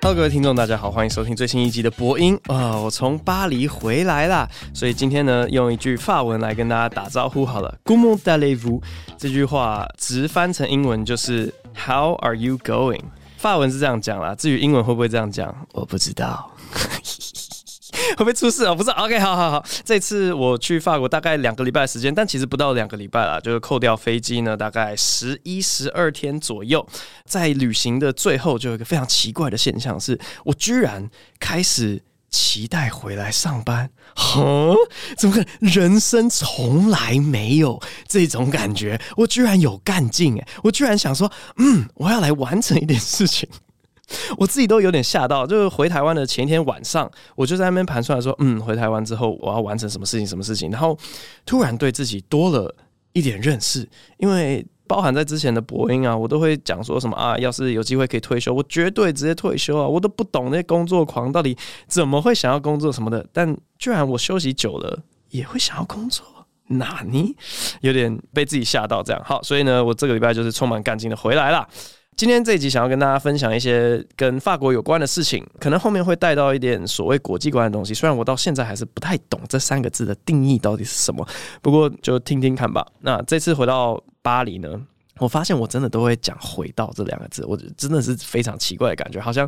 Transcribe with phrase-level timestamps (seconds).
[0.00, 7.76] Hello，各位听众，大家好，欢迎收听最新一集的播音啊、我从巴黎回来啦，所以今天呢，用一句法文来跟大家打招呼好了。
[7.84, 8.80] Good m o r n i n e v
[9.18, 13.00] 这句话直翻成英文就是 How are you going？
[13.36, 16.50] 法文是这样讲啦，至于英文会不会这样讲，我不知道。
[18.16, 18.74] 会不会出事啊？
[18.74, 19.64] 不是，OK，好好好。
[19.84, 26.84] 这次我去法国大概两个礼拜的时间，但其实不到两个礼拜啦，就是扣掉飞机呢，大概十一、十二天左右。
[27.26, 33.90] 在旅行的最后，就有一个非常奇怪的现象，是我居然开始期待回来上班。
[34.14, 34.74] 哼，
[35.18, 35.70] 怎么可能？
[35.70, 37.78] 人生从来没有
[38.08, 40.48] 这种感觉，我居然有干劲哎！
[40.62, 43.46] 我居然想说，嗯，我要来完成一点事情。
[44.36, 50.96] 我自己都有点吓到，就是回台湾的前一天晚上，我就在那边盘算说，嗯，回台湾之后我要完成什么事情，什么事情，然后
[51.44, 52.74] 突然对自己多了
[53.12, 53.88] 一点认识，
[54.18, 61.56] 因为包含在之前的播音啊，我都会讲说什么啊，要是有机会可以退休，我绝对直接退休啊，我都不懂那些工作狂到底
[61.88, 66.24] 怎么会想要工作什么的，但居然我休息久了也会想要工作，
[66.68, 67.34] 哪尼
[67.80, 69.20] 有点被自己吓到这样。
[69.24, 71.66] 好，所以呢，我这个礼拜就是充满干劲的回来了。
[72.16, 77.92] 今天这一集想要跟大家分享一些跟法国有关的事情，可能后面会带到一点所谓国际观的东西。
[77.92, 81.28] 虽然我到现在还是不太懂这三个字的定义到底是什么，
[81.60, 82.86] 不过就听听看吧。
[83.00, 84.80] 那这次回到巴黎呢，
[85.18, 89.46] 我发现我真的都会讲“回到”这两个字，我真的是非常奇怪的感觉，好像。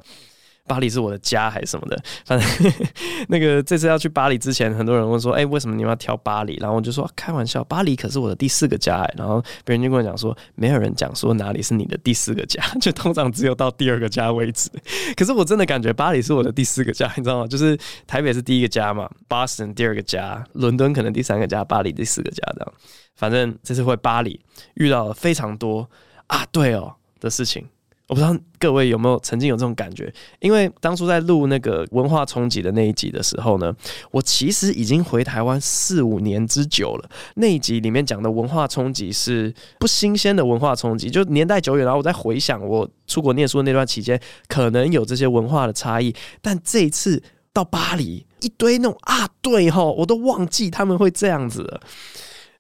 [0.69, 2.01] 巴黎是我的家还是什么的？
[2.27, 2.73] 反正
[3.29, 14.71] 那个这次要去巴黎之前，很多人问说：“哎、为什么你们要挑巴黎？”然后我就说：“开玩笑，巴黎可是我的第四个家。”然后别人就跟我讲说：“没有人讲说哪里是你的第四个家， 就通常只有到第二个家为止。
[15.17, 17.47] ”可是我真的感觉巴黎是我的第四个家，你知道吗？
[17.47, 22.73] 就是台北是第一个家嘛，Boston 第二个家，伦敦可能第三个家，巴黎第四个家这样。
[23.15, 24.41] 反正这次回巴黎
[24.75, 25.89] 遇到了非常多
[26.29, 27.67] 啊，对哦的事情。
[28.09, 33.73] 我不知道各位有没有曾经有这种感觉，因为当初在录那个文化冲击的那一集的时候呢，
[34.11, 37.11] 我其实已经回台湾四五年之久了。
[37.37, 41.85] 那一集里面讲的文化冲击是不新鲜的文化冲击，就年代久远。
[41.85, 44.19] 然后我在回想我出国念书的那段期间，
[44.49, 46.15] 可能有这些文化的差异。
[46.41, 51.81] 但这一次到巴黎，一堆那种啊，对吼，我都忘记他们会这样子了。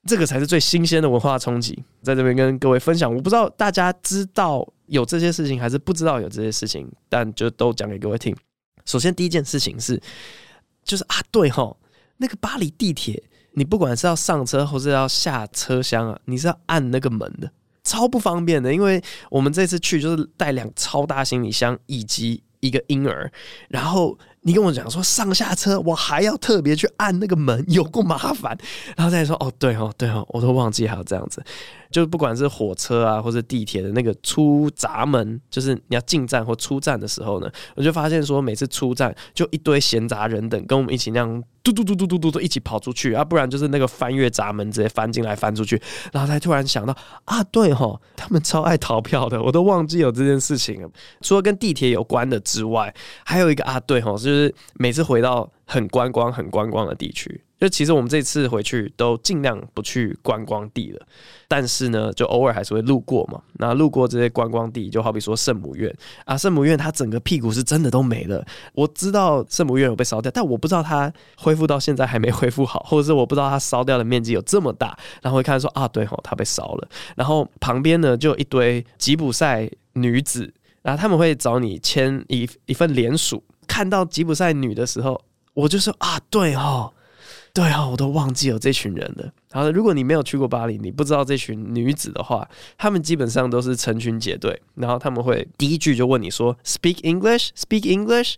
[0.06, 3.10] 这个才是最新鲜的文化冲击，在这边跟各位分享。
[3.14, 8.34] 我不知道大家知道有这些事情，还是不知道有这些事情，但就都讲给各位听。
[8.84, 10.00] 首先，第一件事情是，
[10.84, 11.76] 就是啊，对齁，
[12.16, 13.22] 那个巴黎地铁，
[13.52, 17.50] 你不管是要上车或是要下车厢啊，你是要按那个门的，
[17.84, 18.72] 超不方便的。
[18.72, 23.30] 因为我们这次去就是带两超大行李箱以及一个婴儿，
[23.68, 24.18] 然后。
[24.42, 28.56] 你跟我讲说上下车，我还要特别去按那个门，有够麻烦。
[28.96, 31.44] 然后再说哦，对哦，对哦，我都忘记还有这样子。
[31.90, 45.80] 就不管是火车啊，或者地铁的那个出闸门，就是你要进站或出站的时候呢，我就发现说每次出站就一堆闲杂人等跟我们一起那样嘟嘟嘟嘟嘟嘟嘟一起跑出去啊，不然就是那个翻越闸门直接翻进来翻出去。
[46.12, 50.90] 然后才突然想到啊，对哦，他们超爱逃票的，我都忘记有这件事情了。
[51.20, 52.94] 除了跟地铁有关的之外，
[53.24, 57.42] 还有一个啊，对哦，就是每次回到很观光、很观光的地区。
[57.58, 61.06] 就其实我们这次回去都尽量不去观光地了，
[61.48, 63.42] 但是呢，就偶尔还是会路过嘛。
[63.54, 65.92] 那路过这些观光地，就好比说圣母院
[66.24, 68.46] 啊，圣母院它整个屁股是真的都没了。
[68.74, 74.96] 我知道圣母院有被烧掉，但我不知道它恢复到现在还没恢复好，或者是我不知道它烧掉的面积有这么大。
[75.20, 76.88] 然后会看说啊，对吼，它被烧了。
[77.16, 83.42] 然后旁边呢就一堆吉普赛女子，然后他们会找你签一一份联署。
[83.66, 85.20] 看到吉普赛女的时候，
[85.54, 86.94] 我就说啊，对吼。
[87.58, 89.32] 对啊，我都忘记有这群人了。
[89.50, 98.34] 然后，如果你没有去过巴黎，你不知道这群女子的话，她们基本上都是成群结队，然后他们会第一句就问你说：“Speak English, Speak English。”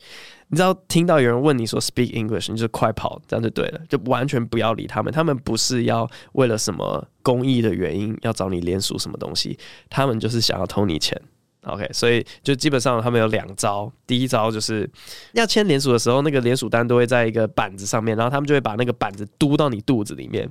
[0.48, 5.12] 你知道听到有人问你说 “Speak English”，你就快跑，这样就对了，就完全不要理他们。
[5.12, 9.58] 他们不是要为了什么公益的原因要找你联署什么东西，
[9.90, 11.20] 他们就是想要偷你钱。
[11.64, 13.92] OK，所以就基本上他们有两招。
[14.06, 14.88] 第一招就是
[15.34, 20.50] 要签联署的时候，那个联署单都会在一个板子上面，然后他们就会把那个板子嘟到你肚子里面，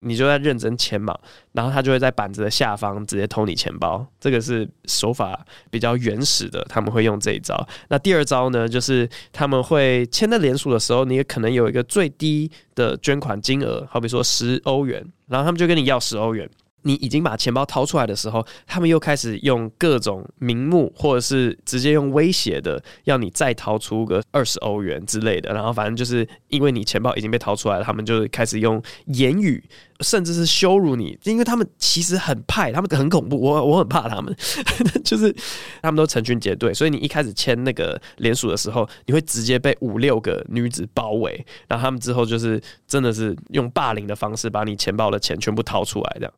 [0.00, 1.18] 你就在认真签嘛。
[1.52, 4.06] 然后他就会在板子的下方直接偷你钱包。
[4.20, 7.66] 这个是手法比较原始的，他们会用这一招。
[7.88, 16.48] 那第二招呢，就是他们会签的联署的时候，你也可能有一个最低的捐款金额，好比说十欧元，然后他们就跟你要十欧元。
[16.84, 25.52] 你已经把钱包掏出来的时候，他们又开始用各种名目，或者是直接用威胁的，要你再掏出个二十欧元之类的。
[25.52, 29.62] 然后反正就是因为你钱包已经被掏出来了，他们就开始用言语，
[30.00, 34.34] 甚至是羞辱你，因为他们其实很派，他们很恐怖，我我很怕他们，
[35.02, 35.34] 就是
[35.80, 46.32] 他们都成群结队，所以你一开始签那个联署的时候，你会直接被五六个女子包围，然后他们之后就是真的是用霸凌的方式把你钱包的钱全部掏出来，这样。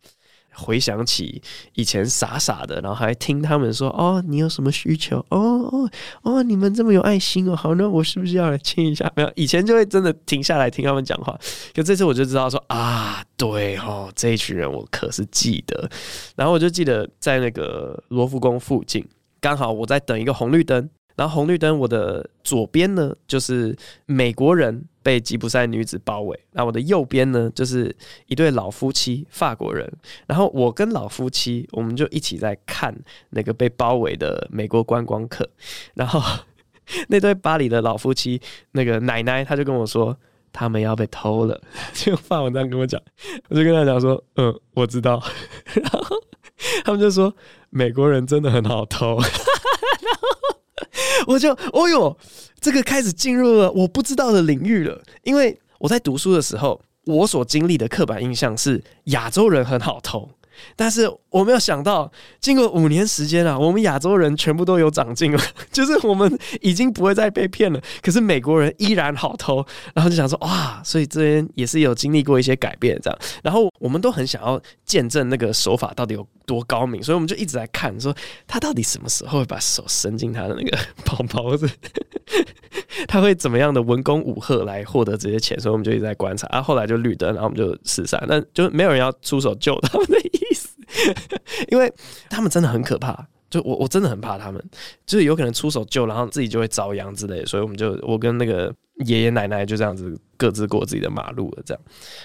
[0.57, 1.41] 回想起
[1.75, 5.19] 以前傻傻的，然后还听他们说：“哦，你有什么需求？
[5.29, 5.91] 哦哦
[6.23, 11.39] 哦，你们这么有爱心哦，好，那我是不是要来亲一下？”没有，以前就会真的停下来听他们讲话。
[11.75, 15.89] 可这次我就知道说啊，对哦，这一群人我可是记得。
[16.35, 19.07] 然后我就记得在那个罗浮宫附近，
[19.41, 20.89] 刚好我在等一个红绿灯。
[21.17, 23.75] 然后红绿灯，我的左边呢就是
[24.05, 27.95] 美国人被吉普赛女子包围，那我的右边呢就是
[28.27, 29.91] 一对老夫妻，法国人。
[30.27, 32.95] 然后我跟老夫妻，我们就一起在看
[33.31, 35.49] 那个被包围的美国观光客。
[35.95, 36.21] 然后
[37.09, 38.41] 那对巴黎的老夫妻，
[38.73, 40.17] 那个奶奶，她就跟我说，
[40.53, 41.61] 他们要被偷了，
[41.95, 43.01] 就用法文这样跟我讲。
[43.49, 45.23] 我就跟他讲说，嗯，我知道。
[45.75, 46.17] 然后
[46.85, 47.35] 他们就说，
[47.71, 49.19] 美国人真的很好偷。
[51.27, 52.17] 我就哦哟，
[52.61, 55.03] 这个开始进入了我不知道的领域了。
[55.23, 60.31] 因为我在读书的时候，我所经历的刻板印象是亚洲人很好偷。
[60.75, 65.39] 但是我没有想到，经过五年时间啊，我们亚洲人全部都有长进了，
[65.71, 67.79] 就是我们已经不会再被骗了。
[68.01, 69.63] 可是美国人依然好偷，
[69.93, 73.19] 然后就想说哇，所以这边也是有经历过一些改变这样。
[73.43, 78.15] 然后我们都很想要见证那个手法到底有多高明，所以我们就一直在看，说
[78.47, 81.69] 他到底什么时候会把手伸进他的那个 包包子，
[83.07, 85.59] 他会怎么样的文攻武赫来获得这些钱？
[85.61, 86.47] 所以我们就一直在观察。
[86.47, 90.37] 啊，后来就绿灯，然后我们就四散，但就没有人要出手救他们的意思。
[90.49, 90.77] 意思，
[91.69, 91.93] 因为
[92.31, 94.63] 他们真的很可怕，就我我真的很怕他们，
[95.05, 98.73] 就是有可能出手救，然后自己就会遭殃之类的，所以我们就我跟那个
[99.05, 101.63] 爷爷奶奶就这样子各自过自己的马路了。
[101.65, 101.83] 这样，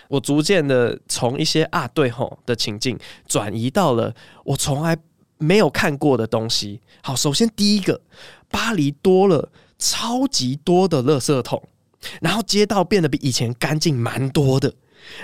[0.07, 2.97] 我逐渐的从一些啊对吼的情境
[3.27, 4.15] 转移到了
[4.45, 4.97] 我从来
[5.37, 6.79] 没有看过的东西。
[7.03, 8.01] 好，首先第一个，
[8.49, 11.61] 巴黎多了超级多的垃圾桶，
[12.21, 14.73] 然后街道变得比以前干净蛮多的。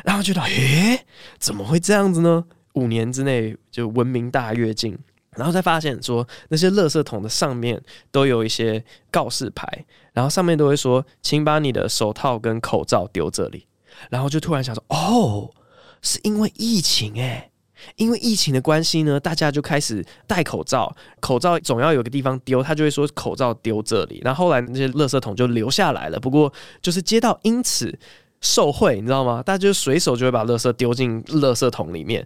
[0.04, 1.06] 然后觉得，诶，
[1.38, 2.46] 怎么会这样子呢？
[2.74, 4.98] 五年之内就文明大跃进，
[5.38, 7.82] 然后再发现说，那些垃圾桶的上面
[8.12, 13.68] 都有一些告示牌，然后上面都会说，请把你的手套跟口罩丢这里。
[14.10, 15.50] 然后就突然想说，哦，
[16.02, 17.52] 是因为疫情诶，
[17.96, 24.20] 因为疫情的关系呢，大家就开始戴口罩，口罩总要有个地方丢，他就会说口罩丢这里。
[24.24, 26.52] 然后后来那些垃圾桶就留下来了，不过
[26.82, 27.98] 就是街道因此。
[28.42, 29.42] 受贿，你知道吗？
[29.44, 32.26] 大家就随手就会把垃圾丢进垃圾桶里面。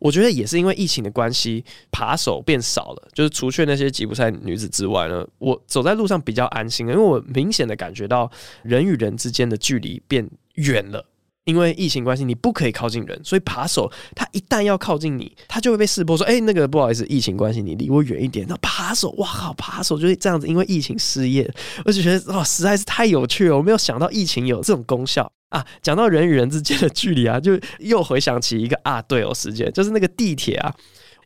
[0.00, 3.08] 我觉得也是因为疫情的关系，扒手变少了。
[3.12, 8.30] 就是除却那些吉普赛女子之外呢，我走在路上比较安心，因为我明显的感觉到
[8.62, 11.06] 人与人之间的距离变远了。
[11.44, 21.52] 因为疫情关系，你不可以靠近人，所以扒手他一旦要靠近你，他就会被识破说：“哎，那个不好意思，疫情关系，你离我远一点。”那扒手，哇靠，扒手就是这样子，因为疫情失业，
[21.84, 23.56] 我就觉得哇，实在是太有趣了。
[23.56, 25.32] 我没有想到疫情有这种功效。
[25.52, 30.74] 啊，讲到人与人之间的距离啊，就又回想起一个啊，对哦，时间就是那个地铁啊，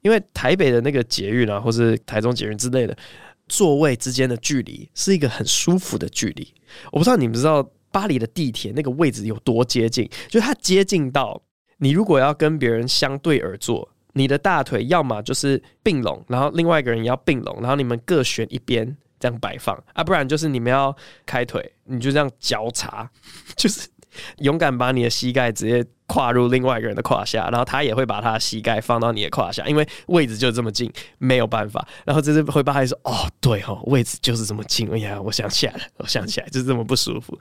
[0.03, 2.97] 因为台北的那个捷运啊，或是台中捷运之类的，
[3.47, 6.53] 座位之间的距离是一个很舒服的距离。
[6.91, 7.63] 我不知道你们知道
[7.93, 11.41] 巴黎的地铁那个位置有多接近，就它接近到
[11.79, 23.09] 你如果要跟别人相对而坐，你的大腿要么就是并拢，然后另外一个人也要并拢，然后你们各选一边这样摆放啊，不然就是你们要开腿，你就这样交叉，
[23.55, 23.89] 就是。
[24.39, 31.87] 勇敢把你的膝盖直接跨入另外一个人的胯下，然后他也会把他的膝盖放到你的胯下，因为位置就这么近，没有办法。
[32.05, 37.39] 然后这是会把他说：“哦，对哦，位置就是这么近。”哎呀，我想起来了，我想起来就是这么不舒服。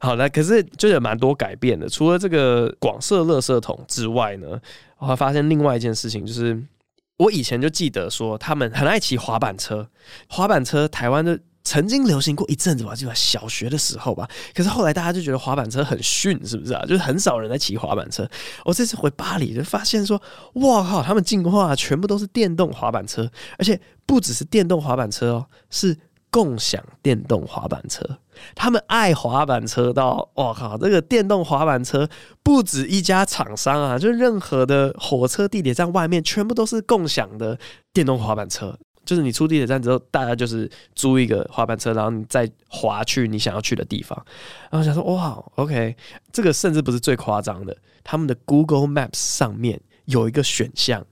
[0.00, 1.88] 好了，可是就有蛮多改变的。
[1.88, 4.60] 除了这个广设垃圾桶之外呢，
[4.98, 6.58] 我还发现另外一件事情，就是
[7.18, 9.88] 我以前就记得说他们很爱骑滑板车，
[10.28, 11.38] 滑板车台湾的。
[11.68, 14.26] 曾经流行过一阵子吧，就在小学的时候吧。
[14.54, 16.82] 可是后来大家就觉得滑板车很逊，是不是啊？
[16.86, 18.26] 就是很少人在骑滑板车。
[18.64, 20.18] 我这次回巴黎就发现说，
[20.54, 25.94] 哇靠，他们进化全部都是电动滑板车，而且不只是电动滑板车哦，是
[26.30, 28.02] 共享电动滑板车。
[28.54, 32.08] 他们爱滑板车到，哇靠，这个电动滑板车
[32.42, 37.58] 不止一家厂商啊，就任何的火车、地铁站外面全部都是共享的
[37.92, 38.78] 电动滑板车。
[39.08, 44.22] 就是你出地铁站之后，大家就是租一个滑板车，然后你再滑去你想要去的地方。
[44.70, 45.96] 然后想说，哇，OK，
[46.30, 47.74] 这个甚至不是最夸张的，
[48.04, 51.06] 他们的 Google Maps 上面有一个选项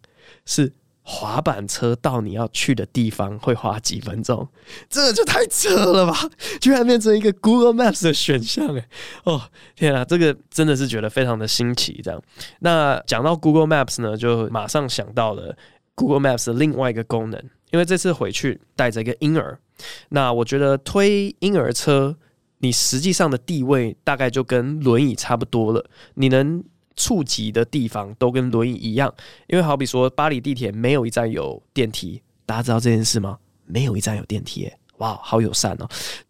[0.45, 0.75] 是。
[1.09, 4.49] 滑板车到你要去的地方会花几分钟？
[4.91, 6.29] 这就太扯了吧！
[6.61, 8.85] 居然变成一个 Google Maps 的选项诶，
[9.23, 9.41] 哦
[9.77, 12.01] 天啊，这个真的是觉得非常的新奇。
[12.03, 12.21] 这样，
[12.59, 15.57] 那讲到 Google Maps 呢，就马上想到了
[15.95, 17.41] Google Maps 的另外一个功能。
[17.77, 19.59] 因为这次回去带着一个婴儿，
[20.09, 22.17] 那我觉得推婴儿车，
[22.59, 25.85] 你实际上的地位大概就跟轮椅差不多了。
[26.15, 26.65] 你能。
[26.99, 29.15] 触及的地方都跟轮椅一样，
[29.49, 33.37] 因为好比说巴黎地铁没有一站有电梯，大家知道这件事吗？
[33.67, 35.87] 没有一站有电梯，欸，哇，好友善哦。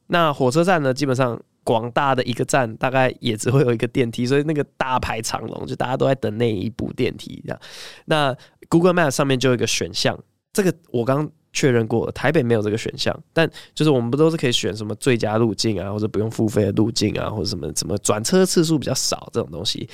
[0.09, 7.61] 那火车站呢，基本上广大的一个站大概也只会有一个电梯，所以那个大排长龙，就大家都在等那一部电梯这样。
[8.07, 8.37] 那
[8.69, 10.19] Google Map 上面就有一个选项，
[10.57, 11.31] 这个我刚。
[11.53, 19.89] 确认过了，台北没有这个选项，但就是我们不都是可以选什么最佳路径啊，或者不用付费的路径啊，或者什么什么转车次数比较少这种东西，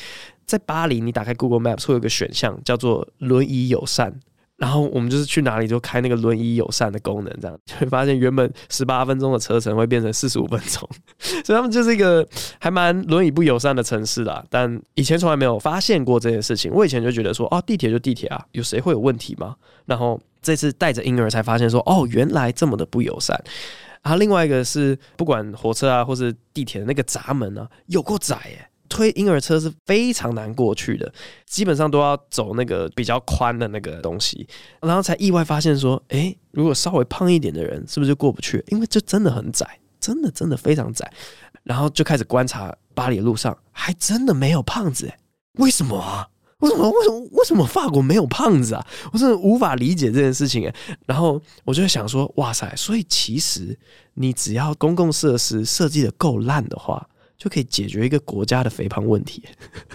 [0.45, 4.12] 在巴黎你打开 Google Maps 会有个选项叫做轮椅友善，
[4.57, 10.88] 然后我们就是去哪里就开那个轮椅友善的功能，这样就会发现原本十八分钟的车程会变成四十五分钟，
[11.47, 12.26] 所以他们就是一个
[12.59, 14.45] 还蛮轮椅不友善的城市啦。
[14.50, 19.54] 但以前从来没有发现过这件事情，我以前就觉得说，哦，地铁就地铁啊，有谁会有问题吗？
[19.87, 20.21] 然后。
[20.42, 23.40] 这次带着婴儿才发现说，哦，原来这么的不友善。
[24.02, 31.12] 然后另外一个是，不管火车啊，或是地铁的那个闸门、啊，有够窄耶，推婴儿车是非常难过去的，
[31.46, 34.44] 基本上都要走那个比较宽的那个东西。
[34.80, 38.64] 然后才意外发现说，诶，如果稍微胖一点的人，是不是就过不去？
[38.68, 41.08] 因为这真的很窄，真的真的非常窄。
[41.62, 45.16] 然后就开始观察巴黎路上，还真的没有胖子，诶，
[45.58, 46.28] 为什么啊？
[46.62, 46.88] 为什么？
[46.90, 47.28] 为什么？
[47.33, 48.87] 为什么法国没有胖子啊？
[49.12, 50.73] 我真的无法理解这件事情。
[51.07, 52.73] 然后我就想说，哇塞！
[52.76, 53.76] 所以其实
[54.14, 57.04] 你只要公共设施设计得够烂的话，
[57.37, 59.42] 就可以解决一个国家的肥胖问题。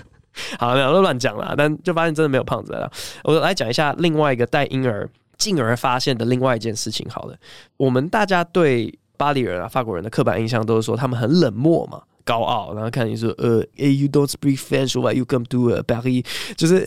[0.59, 2.91] 好，没有都乱讲了，但就发现真的没有胖子了。
[3.23, 7.07] 我来讲一下另外一个带婴儿进而发现的另外一件事情。
[7.09, 7.35] 好了，
[7.77, 12.01] 我们大家对巴黎人啊、法国人的刻板印象都是说他们很冷漠嘛。
[12.27, 16.25] 高傲，然后看你说，呃，You don't speak French，why you come to Paris？
[16.57, 16.85] 就是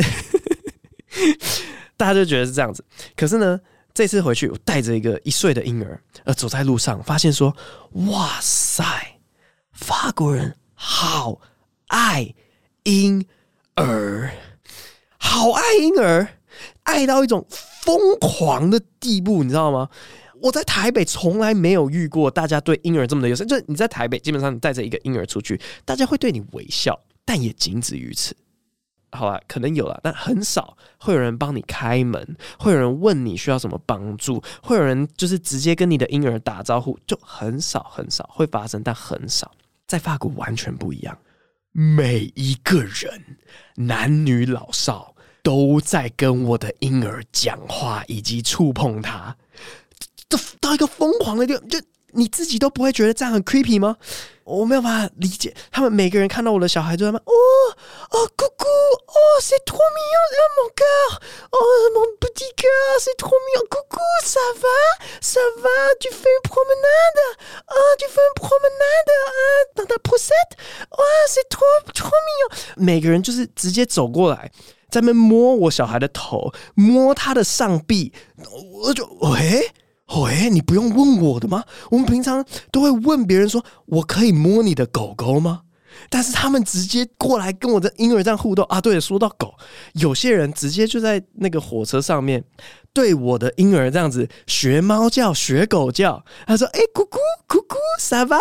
[1.96, 2.84] 大家就觉得是这样子。
[3.16, 3.58] 可是呢，
[3.94, 7.56] 这次回去，我带着一个一岁的婴儿，呃，走在路上，发现说，
[7.92, 8.84] 哇塞，
[9.72, 11.40] 法国人好
[11.86, 12.34] 爱
[12.82, 13.24] 婴
[13.76, 14.30] 儿，
[15.18, 16.28] 好爱婴儿，
[16.82, 19.88] 爱到一种疯狂的地步，你知道吗？
[20.42, 28.36] 我在台北从来没有遇过大家对婴儿这么的友善，就是你在台北，基本上你带着一个婴儿出去，大家会对你微笑，但也仅止于此。
[29.12, 39.50] 好吧，可能有了，但很少会有人帮你开门，会有人问你需要什么帮助，会有人就是直接跟你的婴儿打招呼，就很少很少会发生，但很少。
[39.88, 41.18] 在法国完全不一样，
[41.72, 43.36] 每一个人，
[43.74, 49.36] 男女老少，都在跟我的婴儿讲话以及触碰他。
[50.60, 51.80] 到一个疯狂的地方，就
[52.12, 53.96] 你自己都不会觉得这样很 creepy 吗？
[54.44, 57.32] 我没有办法理解，他们每个人看到我的小孩都在骂哦
[58.10, 61.14] 哦，姑姑哦，c'est trop mignon，mon cœur，
[61.52, 61.56] 哦
[61.94, 67.20] ，mon petit cœur，c'est trop mignon，姑姑，ça va，ça va，tu fais une promenade，
[67.64, 69.30] 啊，tu fais une promenade，啊
[69.76, 70.58] ，dans ta poussette，
[70.98, 71.62] 哇，c'est trop
[71.94, 74.50] trop mignon，每个人就是直接走过来，
[74.90, 78.12] 在那摸我小孩的头，摸他的上臂，
[78.82, 79.70] 我就喂。
[80.18, 81.64] 喂，你不用问我的吗？
[81.90, 85.62] 我们平常都会问别人说：“我可以摸你的狗狗吗？”
[86.08, 88.80] 但是他们直接过来跟我的婴儿这样互动啊！
[88.80, 89.54] 对，说到狗，
[89.94, 92.42] 有些人直接就在那个火车上面
[92.92, 96.24] 对我的婴儿这样子学猫叫、学狗叫。
[96.46, 98.38] 他说：“哎，咕咕咕咕，沙发，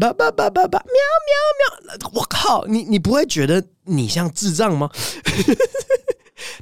[0.00, 0.94] 叭叭叭叭叭，喵
[1.28, 4.90] 喵喵！”我靠，你你不会觉得你像智障吗？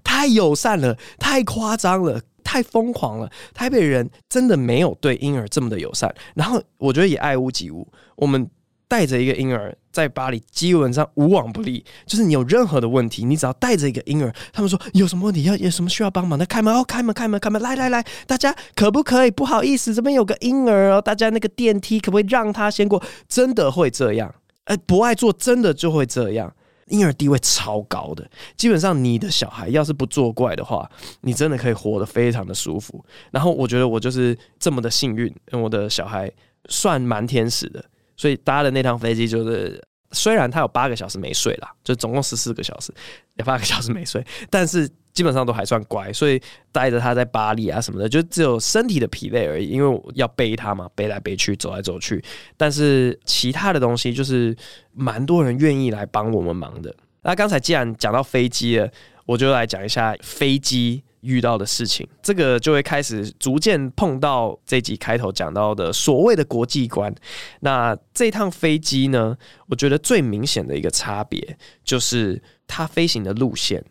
[0.03, 2.21] 太友善了，太夸张了。
[2.53, 3.31] 太疯狂了！
[3.55, 7.89] 台北人真的没有对婴儿这么的友善，然后我觉得也爱屋及乌。
[8.15, 8.47] 我们
[8.87, 11.83] 带着一个婴儿在巴黎，基本上无往不利。
[12.05, 19.31] 就是你有任何的问题，你只要带着一个婴儿，他们说有什么问题要有什么需要帮忙，的开门哦，开门开门开门，来来来，大家可不可以？
[19.31, 23.03] 不好意思，这边有个婴儿哦，大家那个电梯可不可以让他先过？
[23.27, 24.35] 真的会这样？
[24.65, 26.55] 哎，不爱做真的就会这样。
[26.87, 33.05] 婴儿地位超高的，基本上你的小孩要是不作怪的话，你真的可以活得非常的舒服。
[33.31, 36.31] 然后我觉得我就是这么的幸运，因为我的小孩
[36.69, 37.85] 算蛮天使的，
[38.17, 42.93] 所以搭的那趟飞机就是，虽然他有八个小时没睡啦，就总共十四个小时，
[43.35, 44.91] 有八个小时没睡，但是。
[45.12, 46.40] 基本上都还算乖，所以
[46.71, 49.69] 带着他在巴黎啊什么的，就只有身体的疲累而已。
[49.69, 52.23] 因为我要背他嘛，背来背去，走来走去。
[52.57, 54.57] 但是其他的东西就是
[54.92, 56.95] 蛮多人愿意来帮我们忙的。
[57.23, 58.90] 那刚才既然讲到飞机了，
[59.26, 62.09] 我就来讲一下飞机遇到的事情。
[62.21, 67.14] 这个就会开始逐渐碰到这集开头讲到的所谓的国际观。
[67.61, 69.37] 那这趟飞机呢，
[69.69, 73.85] 我觉得最明显的一个差别就是它飞行的路线，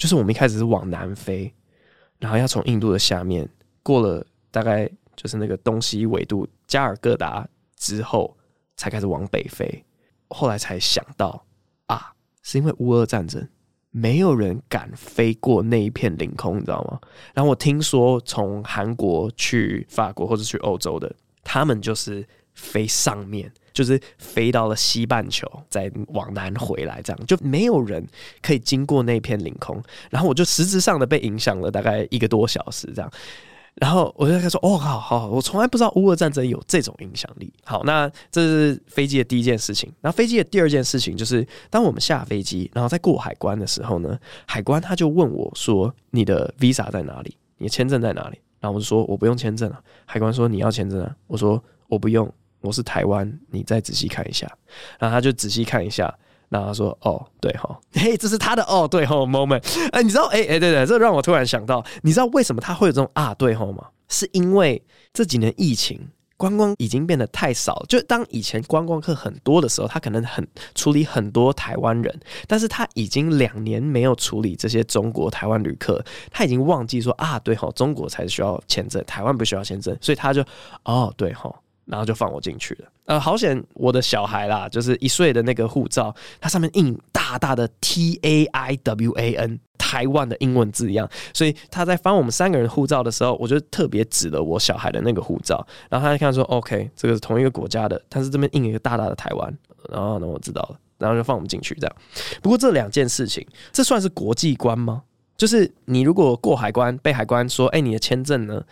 [0.00, 1.52] 就是我们一开始是往南飞，
[2.18, 3.46] 然后要从印度的下面
[3.82, 8.34] 过了大概就是那个东西纬度加尔各答之后，
[8.76, 9.84] 才开始往北飞。
[10.30, 11.44] 后来才想到
[11.84, 12.12] 啊。
[12.42, 13.46] 是因为乌俄战争，
[13.90, 16.98] 没有人敢飞过那一片领空，你知道吗？
[17.34, 21.14] 然后我听说从韩国去法国或者去欧洲的，
[21.44, 28.06] 他们就是飞上面，就是飞到了西半球，再往南回来，这样就没有人
[28.42, 29.82] 可以经过那片领空。
[30.10, 33.10] 然后我就实质上的被影响了大概一个多小时，这样。
[33.76, 39.90] 然后我就在说：“哦，好好，我从来不知道乌俄战争有这种影响力。”好，那这是飞机的第一件事情。
[40.00, 47.36] 然后飞机的第二件事情就是，当我们下飞机，然后在过海关的时候呢，海关他就问我说：“你的 visa 在哪里？
[47.58, 54.46] 你的签证在哪里？”然后我就说：“我不用签证啊。”海关说：“你要签证啊？”我说：“我不用，我是台湾，你再仔细看一下。”
[54.98, 56.12] 然后他就仔细看一下。
[56.48, 59.62] 然后他说：“哦，对哈， 嘿，这是他的哦，对哈 moment。
[59.92, 63.86] 哎，你知道，哎哎，对对，这让我突然想到，你知道为什么他会有这种啊，对哈吗？
[64.08, 66.00] 是因为这几年疫情
[66.36, 67.84] 观光已经变得太少。
[67.88, 80.44] 就当以前观光客很多的时候，他可能很处理很多台湾人，但是他已经两年没有处理这些中国台湾旅客，他已经忘记说啊，对哈，中国才需要签证，台湾不需要签证，所以他就
[80.82, 82.88] 哦，对哈。”然后就放我进去了。
[83.06, 99.52] 呃，好险，我的小孩啦，就是一岁的那个护照，它上面印大大的 T A I W A N 台湾的英文字样，所以他在翻我们三个人护照的时候，我就特别指了我小孩的那个护照，然后他就看说，OK，这个是同一个国家的，但是这边印一个大大的台湾，
[99.88, 101.96] 然后呢，我知道了，然后就放我们进去这样。
[102.40, 105.02] 不过这两件事情，这算是国际观吗？
[105.36, 108.62] 就是你如果过海关被海关说，哎，你的签证呢？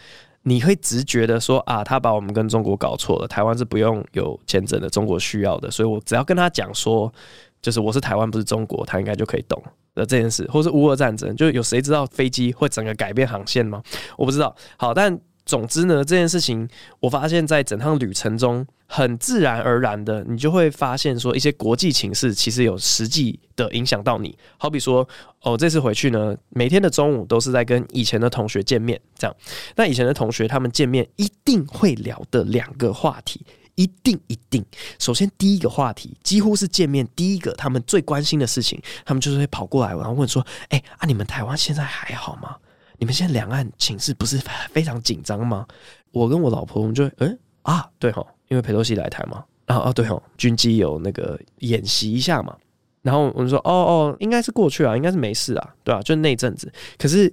[0.43, 7.13] 你会直觉的说啊，他把我们跟中国搞错了，台湾是不用有签证的，中国需要的，所以我只要跟他讲说，
[7.61, 9.63] 就是我是台湾，不是中国，他应该就可以懂
[9.95, 13.83] 的这件事，或是乌俄战争，就有谁知道飞机会整个改变航线吗？
[14.17, 14.55] 我不知道。
[14.77, 15.19] 好，但。
[15.49, 16.69] 总之呢，这件事情
[17.01, 24.37] 我发现，在整趟旅程中，很自然而然的，你就会发现说，一些国际情势其实有实际的影响到你。
[24.57, 25.07] 好比说，
[25.43, 29.37] 哦，这次回去呢，每天的中午都是在跟以前的同学见面，这样。
[29.77, 34.65] 那以前的同学他们见面一定会聊的两个话题，一定一定。
[34.99, 42.57] 首先第一个话题，几乎是见面第一个他们最关心的事情，他们就是会跑过来，然后问说：“哎啊，你们台湾现在还好吗？”
[43.01, 44.41] 你们现在两岸情势不是
[44.73, 45.65] 非常紧张吗？
[46.11, 52.57] 我跟我老婆，我们就嗯、啊，对吼，因为裴洛西来台嘛，然后啊对哦，军机有那个演习一下嘛，
[53.03, 56.03] 然后我们说哦哦，应该是过去啊，应该是没事啊，对吧、啊？
[56.03, 57.33] 就那阵子，可是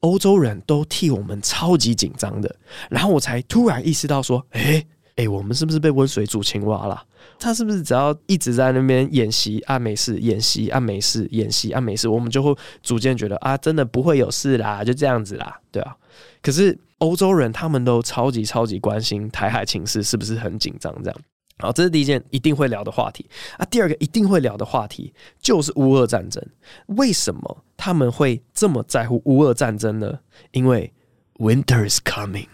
[0.00, 2.54] 欧洲人都替我们超级紧张的，
[2.88, 4.86] 然后我才突然意识到说，哎、欸。
[5.16, 7.02] 哎、我们是不是被温水煮青蛙了？
[7.38, 15.94] 他是不是只要一直在那边演习啊，没事，演习啊，没事，演习啊，没事，我们就会逐渐觉得啊，真的不会有事啦，就这样子啦，对啊。
[16.42, 21.20] 可是欧洲人他们都超级超级关心台海情势是不是很紧张，这样。
[21.58, 23.28] 好，这是第一件一定会聊的话题
[23.58, 23.64] 啊。
[23.66, 26.42] 第二个一定会聊的话题就是乌俄战争。
[26.86, 30.18] 为什么他们会这么在乎乌俄战争呢？
[30.52, 30.90] 因为
[31.34, 32.46] Winter is coming。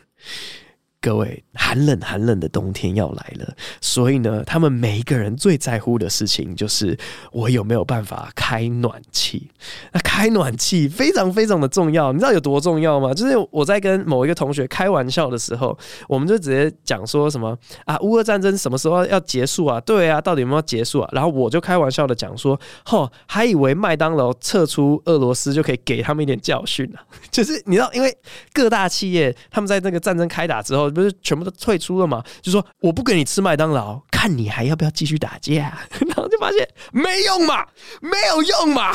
[1.07, 6.99] 各位，寒冷寒冷的冬天要来了，所以呢，他们每一个人最在乎的事情就是
[7.31, 9.49] 我有没有办法开暖气。
[9.93, 13.15] 那开暖气非常非常的重要，你知道有多重要吗？
[13.15, 19.81] 就是我在跟某一个同学开玩笑的时候，我们就直接讲说什么啊，乌俄战争什么时候要结束啊？
[19.83, 21.09] 对啊，到底有没有结束啊？
[21.13, 26.99] 然后我就开玩笑的讲说，吼，还以为麦当劳撤出俄罗斯就可以给他们一点教训呢、
[27.31, 28.13] 就是你知道，因为
[28.53, 30.93] 各大企业他们在那个战争开打之后。
[30.97, 32.25] 不是全部都退出了吗？
[32.43, 35.79] 就说我不给你吃麦当劳，看你还要不要继续打架。
[36.07, 37.67] 然后就发现没用嘛，
[38.01, 38.93] 没有用嘛。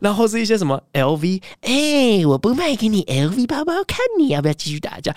[0.00, 5.14] 然后是一些什么 LV，哎、我不卖给你 LV 包包，看你要不要继续打架。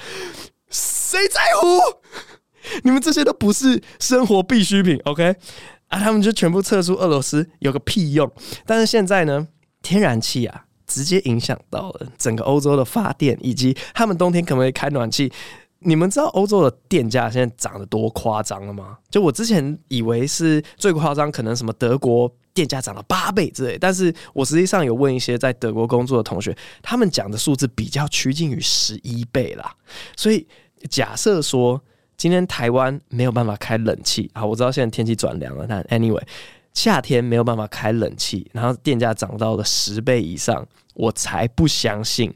[0.70, 1.68] 谁在乎？
[2.84, 5.36] 你们这些都不是生活必需品，OK？
[5.90, 8.32] 啊，他们就全部撤出俄罗斯，有个屁用。
[8.66, 9.48] 但是现在呢，
[9.82, 15.32] 天然气啊，直接影响到了整个欧洲的发电，以及他们冬天可不可以开暖气。
[15.84, 18.98] 你们知道欧洲的电价现在涨得多夸张了吗？
[19.10, 29.76] 就我之前以为是最夸张，可能什么德国电价涨了八倍之类，但是我实际上有问一些在德国工作的同学，他们讲的数字比较趋近于十一倍啦。
[30.16, 30.48] 所以
[30.90, 31.82] 假设说
[32.16, 36.22] 今天台湾没有办法开冷气啊，我知道现在天气转凉了，但 anyway，
[36.74, 42.34] 夏天没有办法开冷气，然后电价涨到了十倍以上，我才不相信。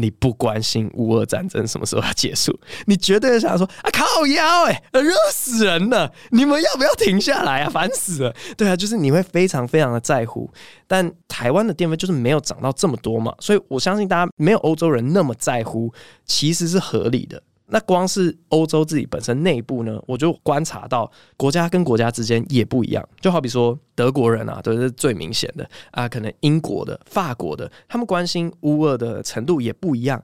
[0.00, 6.10] 你不关心乌俄战争什么时候要结束，你绝对想说啊，靠腰哎、热死人了！
[6.30, 7.70] 你们要不要停下来啊？
[7.70, 8.34] 烦死了！
[8.56, 10.50] 对啊，就是你会非常非常的在乎，
[10.86, 15.92] 但台湾的电费就是没有涨到这么多嘛，所以我相信大家没有欧洲人那么在乎，
[16.24, 17.42] 其实是合理的。
[17.70, 23.08] 那光是欧洲自己本身内部呢，我就观察到国家跟国家之间也不一样。
[23.20, 30.22] 就好比说德国人啊，都是最明显的啊，可能英国的、法国的，他们关心乌俄的程度也不一样。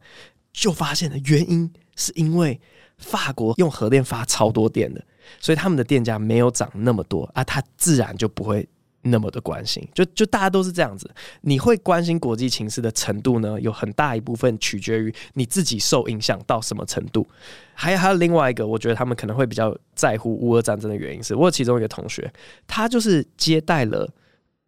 [0.52, 2.58] 就发现的原因是因为
[2.98, 5.04] 法国用核电发超多电的，
[5.38, 8.66] 所以他们的电价没有涨那么多啊，它自然就不会。
[9.02, 11.08] 那么的关心，就就大家都是这样子。
[11.42, 17.24] 你会关心国际情势的程度呢，有很大一部分取决于你自己受影响到什么程度。
[17.72, 22.32] 还有还有另外一个，我觉得他们可能会比较在乎乌俄战争的原因是，我有其中一个同学，
[22.66, 24.08] 他就是接待了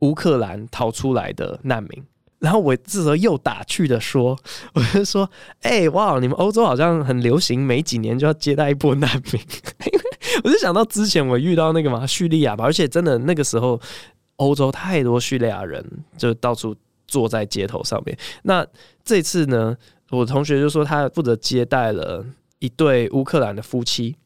[0.01, 2.05] 乌克兰逃出来的难民。
[2.39, 4.39] 然后我这时候又打趣的说，
[4.73, 5.29] 我就说，
[5.63, 9.43] 哎、哇，你们欧洲好像很流行，每几年就要接待一波难民。
[10.45, 13.81] 我就想到之前我遇到那个嘛，叙利亚吧，而且真的那个时候。
[14.39, 15.85] 欧洲太多叙利亚人，
[16.17, 16.75] 就到处
[17.07, 18.19] 坐在街头上面。
[18.43, 18.67] 那
[19.05, 19.77] 这次呢，
[20.11, 22.25] 我同学就说他负责接待了
[22.59, 24.17] 一对乌克兰的夫妻。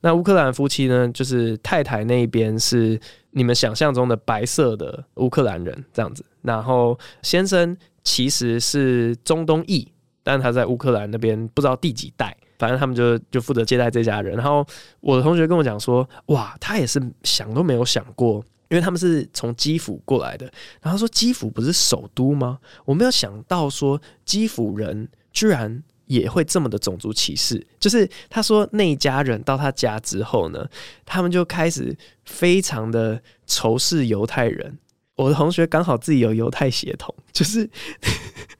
[0.00, 9.86] 那乌克兰夫妻呢，就是太太那边是你们想象中的白色的乌克兰人这样子，然后先生其实是中东裔，
[10.24, 14.34] 但他在乌克兰那边不知道第几代，反正他们就就负责接待这家人。
[14.34, 14.66] 然后
[14.98, 18.44] 我的同学跟我讲说，哇，他也是想都没有想过。
[18.70, 22.58] 因为他们是从基辅过来的，然后说基辅不是首都吗？
[22.84, 27.66] 我没有想到说基辅人居然也会这么的种族歧视。
[27.78, 30.66] 就是他说那一家人到他家之后呢，
[31.04, 34.78] 他们就开始非常的仇视犹太人。
[35.22, 37.68] 我的同学刚好自己有犹太血统， 就是。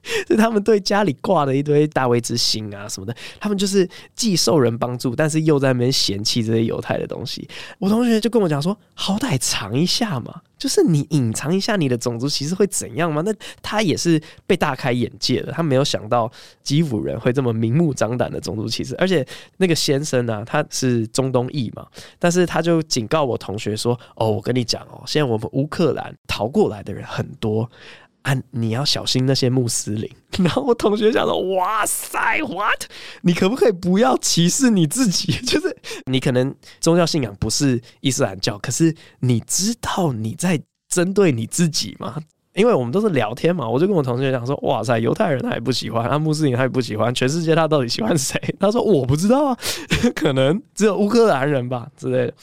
[0.27, 7.47] 是他们对家里挂了一堆大卫之星啊什么的，他们就是既受人帮助，但是又在那边嫌弃这些犹太的东西。
[7.77, 10.41] 我同学就跟我讲说，好歹尝一下嘛。
[10.61, 13.23] 就是你隐藏一下你的种族歧视会怎样吗？
[13.25, 18.95] 那他也是被大开眼界的，他没有想到基辅人会这么明目张胆的种族歧视。
[18.97, 19.25] 而且
[19.57, 21.87] 那个先生呢、他是中东裔嘛，
[22.19, 27.67] 但是他就警告我同学说：“哦，我跟你讲哦，现在我们乌克兰逃过来的人很多。”
[28.23, 28.35] 啊！
[28.51, 30.09] 你要小心那些穆斯林。
[30.39, 32.83] 然后我同学讲说：“哇塞，what？
[33.21, 35.31] 你可不可以不要歧视你自己？
[35.45, 42.15] 就是你可能宗教信仰不是伊斯兰教，可是你知道你在针对你自己吗？
[42.53, 48.39] 因为我们都是聊天嘛，我就跟我同学讲说：哇塞，犹太人他也不喜欢，啊，穆斯林他也不喜欢，全世界他到底喜欢谁？
[48.59, 49.57] 他说我不知道啊，
[50.13, 52.33] 可能只有乌克兰人吧之类的。”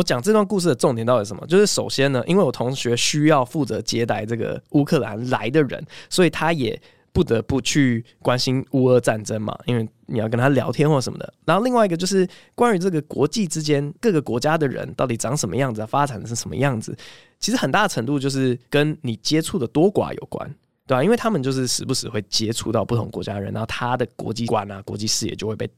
[0.00, 1.46] 我讲这段故事的重点到底是什么？
[1.46, 6.80] 就是首先呢，因为我同学需要负责接待这个乌克兰来的人，所以他也
[7.12, 11.34] 不得不去关心乌俄战争嘛，因为你要跟他聊天或什么的。
[11.44, 16.96] 然后另外一个就是关于这个国际之间各个国家的人到底长什么样子，发展成什么样子，
[17.38, 20.48] 其实很大程度就是跟你接触的多寡有关，
[20.86, 21.04] 对吧？
[21.04, 25.68] 因为他们就是时不时会接触到不同国家的人，然后他的国际观啊、国际视野就会被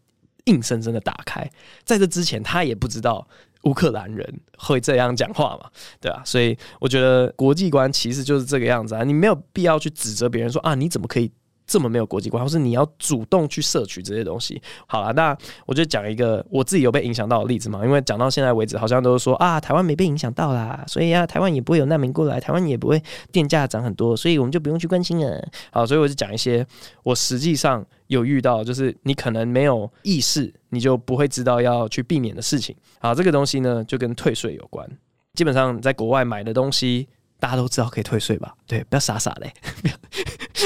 [0.45, 1.45] 硬生生的打开。
[1.83, 3.27] 在这之前，他也不知道。
[3.63, 5.71] 乌克兰人会这样讲话嘛？
[6.01, 9.05] 对啊，所以我觉得国际观其实就是这个样子啊。
[9.05, 11.31] 你没有必要去指责别人说啊，你怎么可以
[11.73, 14.61] 这么没有国际观，或是你要主动去摄取这些东西。
[14.87, 17.83] 好了，那我就讲一个我自己有被影响到的例子嘛。
[17.83, 25.49] 因为讲到现在为止，好像都是说啊，台湾没被影响到啦，所以啊，台湾也不会有难民过来，台湾也不会电价涨很多，所以我们就不用去关心了。
[25.71, 26.67] 好，所以我就讲一些
[27.03, 30.53] 我实际上有遇到，就是你可能没有意识。
[30.75, 32.75] 你就不会知道要去避免的事情。
[32.99, 34.89] 好，这个东西呢，就跟退税有关。
[35.35, 37.07] 基本上在国外买的东西，
[37.39, 38.55] 大家都知道可以退税吧？
[38.67, 39.53] 对，不要傻傻嘞，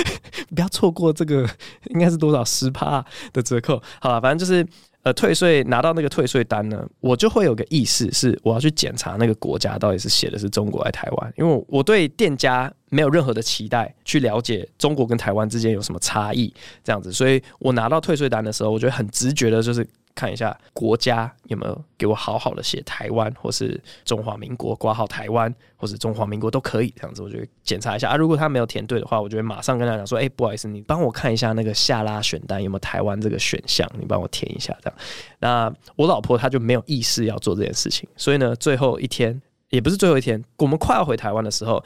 [0.54, 1.48] 不要错过这个，
[1.90, 3.82] 应该是多少十趴的折扣。
[4.00, 4.66] 好了，反正就是
[5.02, 28.16] 呃，退税拿到那个退税单呢，我就会有个意识是，我要去检查那个国家到底是写的是中国还是台湾，因为我对店家没有任何的期待，去了解中国跟台湾之间有什么差异，这样子，所以我拿到退税单的时候，我觉得很直觉的就是看一下国家有没有给我好好的写台湾，或是中华民国挂号台湾，或是中华民国都可以这样子，我就检查一下啊。
[28.16, 34.98] 如果他没有填对的话，我就会马上跟他讲说，哎，不好意思，你帮我看一下那个下拉选单有没有台湾这个选项，你帮我填一下这样。
[35.38, 41.85] 那我老婆她就没有意识要做这件事情，所以呢，最后一天也不是最后一天，我们快要回台湾的时候。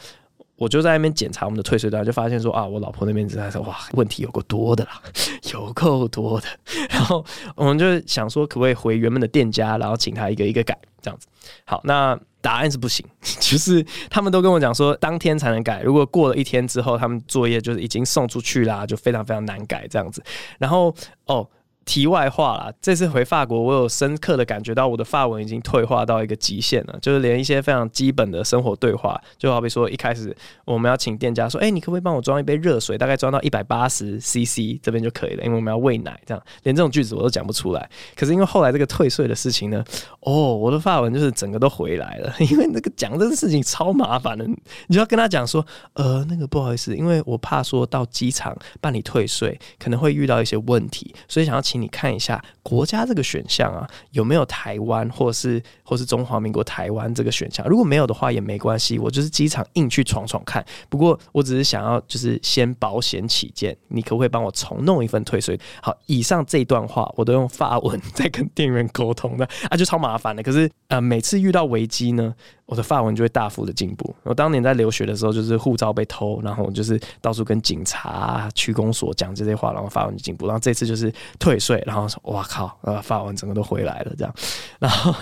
[0.61, 5.01] 我就在那边检查我们的退税单，就发现说啊，我老婆那边只在说哇，问题有够多的啦，
[5.55, 6.47] 有够多的。
[6.91, 11.27] 然后我们就想说，可不可以回原本的店家，然后请他一个一个改这样子。
[11.65, 13.07] 好，那答案是不行，
[13.41, 20.23] 就是他们都跟我讲说当天才能改，如果过了一天之后，他们作业就是已经送出去啦，就非常非常难改这样子。
[20.59, 20.95] 然后
[21.25, 21.49] 哦。
[21.91, 37.91] 题外话啦，这次回法国，我有深刻的感觉到我的法文已经退化到一个极限了，就是连一些非常基本的生活对话，就好比说一开始我们要请店家说，哎、你可不可以帮我装一杯热水，大概装到一百八十 CC 这边就可以了，因为我们要喂奶，这样连这种句子我都讲不出来。
[38.15, 39.83] 可是因为后来这个退税的事情呢，
[40.21, 44.47] 哦，我的法文就是整个都回来了， 因为那个讲这个事情超麻烦的，
[44.87, 51.80] 你就要跟他讲说，呃，那个不好意思，因为我怕说到机场办理退税可能会遇到一些问题，所以想要请。
[51.81, 57.67] 你看一下国家这个选项啊，有没有台湾或是或是中华民国台湾这个选项？
[57.69, 60.65] 如果没有的话也没关系，我就是机场硬去闯闯看。
[60.89, 65.59] 不过我只是想要就是先保险起见，你可不可以帮我重弄一份退税？
[65.83, 70.43] 好，以上这段话我都用法文在跟店员沟通的啊，就超麻烦的。
[70.43, 72.35] 可是呃，每次遇到危机呢，
[72.67, 74.15] 我的法文就会大幅的进步。
[74.25, 80.47] 我当年在留学的时候，就是护照被偷，然后就是到处跟警察、区公所讲这些话，然后法文就进步。
[80.47, 84.35] 然后这次就是退税，然后说哇靠，好呃，发完整个都回来了这样。
[84.79, 85.15] 然后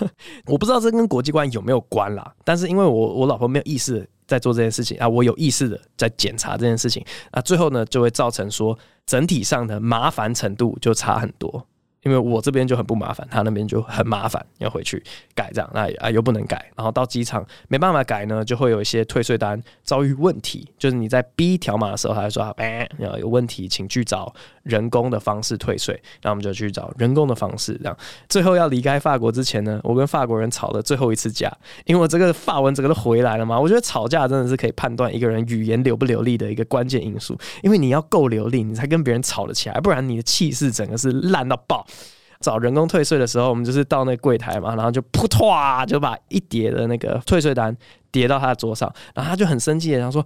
[0.46, 11.64] 我不知道这跟国际观有没有关啦，但是因为我我老婆没有意识在做这件事情啊，我有意识的在检查这件事情，那最后呢就会造成说整体上的麻烦程度就差很多。
[12.08, 15.02] 因为我这边就很不麻烦，他那边就很麻烦，要回去
[15.34, 22.88] 改这样，那啊又不能改，然后到机场没办法改呢，就会有一些退税单遭遇问题，就是你在 B 条码的时候，他就说哎，
[23.20, 27.94] 有问题，请去找人工的方式退税，那我们就去找人工的方式，这样
[28.26, 41.86] 最后要离开法国之前呢，我跟法国人吵了最后一次架，因为我这个法文整个都回来了嘛，我觉得吵架真的是可以判断一个人语言流不流利的一个关键因素，因为你要够流利，你才跟别人吵得起来，不然你的气势整个是烂到爆。
[42.40, 47.76] 找人工退税的时候，我们就是到那柜台嘛，然后就扑唰就把一叠的那个退税单
[48.12, 50.24] 叠到他的桌上，然后他就很生气，然后说：“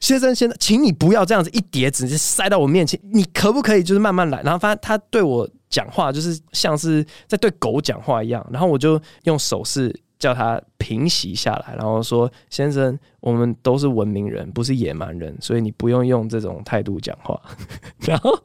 [0.00, 17.38] 先生，先生，请你不要这样子一叠直接塞到我面前，你可不可以就是慢慢来？”然后发现他对我讲话就是像是在对狗讲话一样，然后我就用手势叫他平息下来，然后说：“先生，我们都是文明人，不是野蛮人，所以你不用用这种态度讲话。
[18.00, 18.38] ”然后。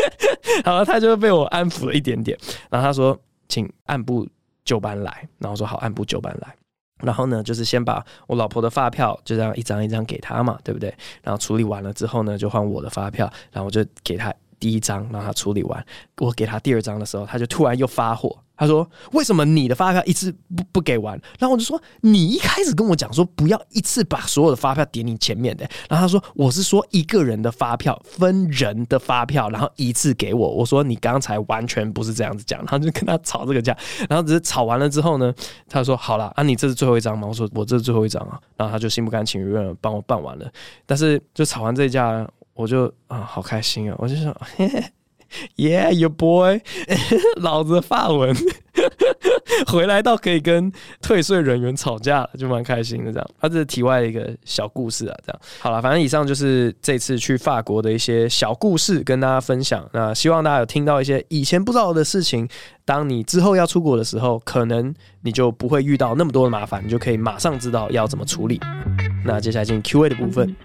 [0.64, 2.38] 好了，他就被我安抚了一点点，
[2.70, 4.26] 然后他说：“请按部
[4.64, 6.54] 就班来。”然后说：“好，按部就班来。”
[7.02, 10.94] 然后呢，就是先把我老婆的发票就这样一张一张给他嘛，对不对？
[11.22, 15.84] 然后处理完了之后呢，就换我的发票，然后我就给他第一张，让他处理完。
[16.18, 18.41] 我给他第二张的时候，他就突然又发火。
[18.56, 33.76] 他说：“为什么你的发票一次不不给完？”然后我就说：“你一开始跟我讲说不要一次把所有的发票点你前面的。”然后他说：“我是说一个人的发票，分人的发票，然后一次给我。”我说：“你刚才完全不是这样子讲。”然后就跟他吵这个架，
[34.08, 35.34] 然后只是吵完了之后呢，
[35.68, 40.48] 他说：“好了，啊，你这是最后一张吗？”我说：“我这是最后一张啊。”然后他就心不甘情不愿帮我办完了。
[40.86, 43.96] 但是就吵完这一架，我就啊，好开心啊！
[43.98, 44.36] 我就说。
[44.56, 44.84] 嘿嘿
[45.56, 46.60] Yeah, your boy，
[47.40, 48.34] 老子的法文
[49.66, 53.12] 回来到可以跟退税人员吵架了，就蛮开心的。
[53.12, 55.16] 这样，他这是题外的一个小故事啊。
[55.24, 59.88] 这样，好了，反正以上就是这次去法国的一些小故事，跟大家分享。
[59.92, 62.48] 那希望大家有听到一些以前不知道的事情，
[62.84, 68.60] 当你之后要出国的时候，可能你就不会遇到那么多的麻烦，你就可以马上知道要怎么处理。
[69.24, 70.56] 那接下来进 Q&A 的部分。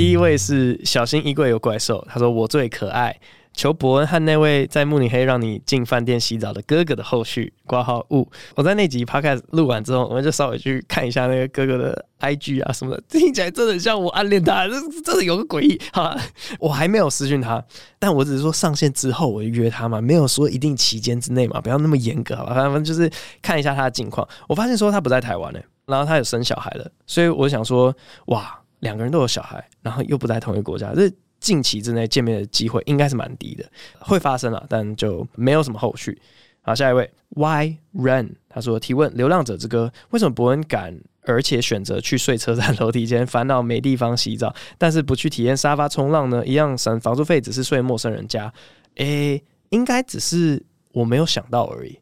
[0.00, 3.14] 第一位是小心衣柜有怪兽，他说我最可爱，
[3.52, 8.26] 求伯恩和那位在慕尼黑让你进饭店洗澡的哥哥的后续挂号物。
[8.54, 15.78] 我在那集 podcast 录完之后，我们就稍微去看一下那个哥哥的 IG 啊什么的，听起来真的像我暗恋他，这真的有个诡异。
[15.92, 16.16] 好，
[16.58, 17.62] 我还没有私讯他，
[17.98, 22.54] 但我只是说上线之后我就约他嘛，没有说一定期间之内嘛，不要那么严格好吧？
[22.54, 23.10] 反正就是
[23.42, 24.26] 看一下他的近况。
[24.48, 27.94] 我发现说他不在台湾呢、然后他有生小孩了，所以我想说
[28.28, 28.59] 哇。
[28.80, 33.64] 两个人都有小孩，然后又不在同一个国家，这近期之内见面的机会应该是蛮低的，
[33.98, 36.20] 会发生了，但就没有什么后续。
[36.62, 46.46] 好，下一位 Y Run，他说提问：《流浪者之歌》为什么伯恩敢，而且选择去睡车站楼梯间，烦恼没地方洗澡，但是不去体验沙发冲浪呢？
[46.46, 48.52] 一样省房租费，只是睡陌生人家。
[48.96, 50.62] 诶，应该只是
[50.92, 51.98] 我没有想到而已。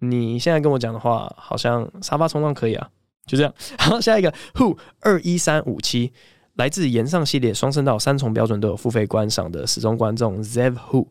[0.00, 2.90] 你现在跟我讲的话，好像沙发冲浪可以啊。
[3.26, 6.12] 就这样， 好，下一个 Who 二一三五七，
[6.56, 11.06] 来自炎上系列双声道三重标准都有付费观赏的死忠观众 Zev Who，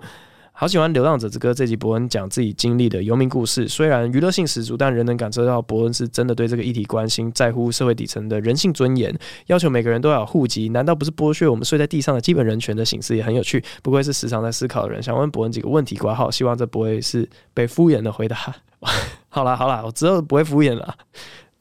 [0.51, 13.15] 好喜欢《流浪者之歌》这集伯恩讲自己经历的游民故事，虽然娱乐性十足，但仍能感受到伯恩是真的对这个议题关心，在乎社会底层的人性尊严，要求每个人都要有户籍，难道不是剥削我们睡在地上的基本人权的形式？
[13.15, 15.01] 也很有趣，不愧是时常在思考的人。
[15.01, 18.37] 想问伯恩几个问题，括号，希望这不会是被敷衍的回答。
[19.29, 20.95] 好啦好啦，我之后不会敷衍了。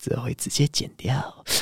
[0.01, 1.15] 则会直接剪掉。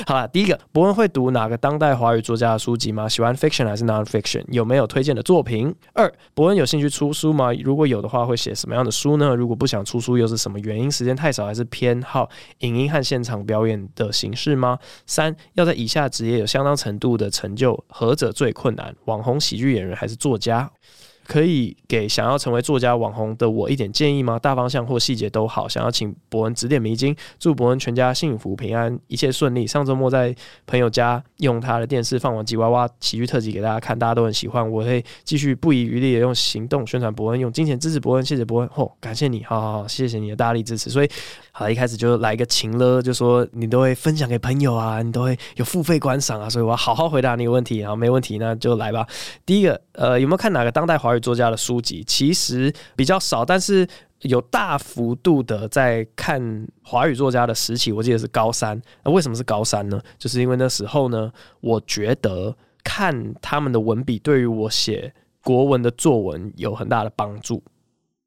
[0.07, 3.09] 好了，第一个，博恩会读哪个当代华语作家的书籍吗？
[3.09, 4.45] 喜欢 fiction 还是 non-fiction？
[4.49, 5.75] 有没有推荐的作品？
[5.93, 7.53] 二，博恩有兴趣出书吗？
[7.65, 9.35] 如果有的话，会写什么样的书呢？
[9.35, 10.89] 如果不想出书，又是什么原因？
[10.89, 14.79] 时间太少，还是偏好影音和现场表演的形式吗？
[15.05, 18.95] 三，要在以下职业有相当程度的成就，何者最困难？
[19.07, 20.71] 网红、喜剧演员还是作家？
[21.29, 24.39] 可以给想要成为作家、网红的我一点建议吗？
[24.39, 27.15] 大方向或细节都好，想要请博恩指点迷津。
[27.39, 29.67] 祝博恩全家幸福平安，一切顺利。
[29.67, 30.35] 上周末在
[30.67, 34.69] 朋友家用他的电视放完吉娃娃喜剧特辑给大家看，大家都很喜欢。
[34.69, 38.25] 我会继续不遗余力的用行动宣传博恩，用金钱支持博恩。
[38.25, 40.89] 谢谢博恩，哦，感谢你，好好好，谢谢你的大力支持。
[40.89, 41.11] 所以，
[41.53, 47.85] 好，一开始就来一个情勒，就说你都会分享给朋友啊，你都会有付费观赏啊，所以我要好好回答你的问题。
[47.85, 49.07] 好，没问题，那就来吧。
[49.45, 52.03] 第一个，呃，有没有看哪个当代华语作家的书籍？
[52.05, 53.87] 其实比较少，但是
[54.23, 57.93] 有大幅度的在看华语作家的时期。
[57.93, 58.81] 我记得是高三。
[59.05, 60.01] 那为什么是高三呢？
[60.19, 67.63] 就是因为那时候呢，我觉得看他们的文笔对于我写国文的作文有很大的帮助。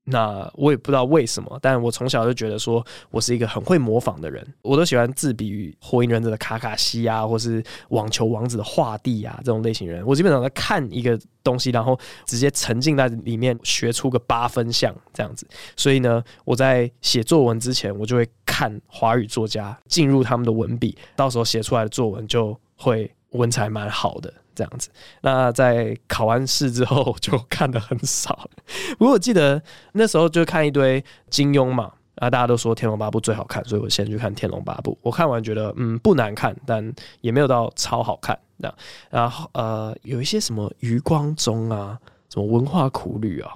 [0.03, 10.05] 那我也不知道为什么，但我从小就觉得说我是一个很会模仿的人，我都喜欢自比于《火影忍者》的卡卡西啊，或是网球王子的画地啊这种类型人。
[10.05, 15.47] 我基本上在看一个东西，然后直接沉浸在里面，学出个八分像这样子。
[15.77, 24.33] 所以呢，我在写作文之前，我就会看华语作家，进入他们的文笔，到时候写出来的作文就会文采蛮好的。
[24.53, 24.89] 这样子，
[25.21, 28.49] 那在考完试之后就看的很少。
[28.97, 29.61] 不过我记得
[29.93, 34.93] 那时候就看一堆金庸嘛，啊，大家都说《天龙八部》最好看，所以我先去看《天龙八部》。
[35.01, 38.37] 我看完觉得，嗯，不难看，但也没有到超好看。
[38.59, 38.75] 这样，
[39.09, 41.97] 然后呃，有一些什么余光中啊，
[42.29, 43.51] 什么文化苦旅啊，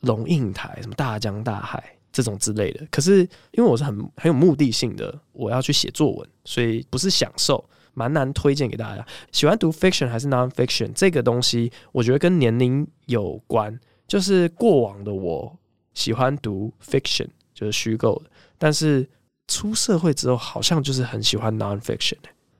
[0.00, 2.86] 龙应台，什么大江大海这种之类的。
[2.88, 7.64] 可是因为我是很很有目的性的，我要去写作文，所以不是享受。
[7.94, 9.06] 蛮难推荐给大家。
[9.32, 13.78] 喜欢读 fiction 还是 non-fiction 这个东西，我觉得跟年龄有关。
[14.06, 15.56] 就是过往的我
[15.94, 19.08] 喜欢读 fiction，就是虚构的，但是
[19.48, 22.18] 出社会之后，好像就是很喜欢 non-fiction，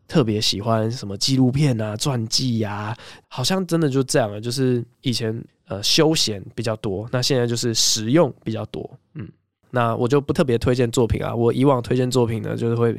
[0.09, 2.97] 特别喜欢什么纪录片啊、传记呀，
[3.29, 4.41] 好像真的就这样了。
[4.41, 8.91] 就是以前呃休闲比较多，那现在就是实用比较多。
[9.15, 9.29] 嗯。
[9.75, 12.97] 那我就不特别推荐作品啊，我以往推荐作品呢，就是会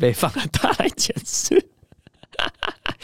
[0.00, 1.62] 被放大来检视。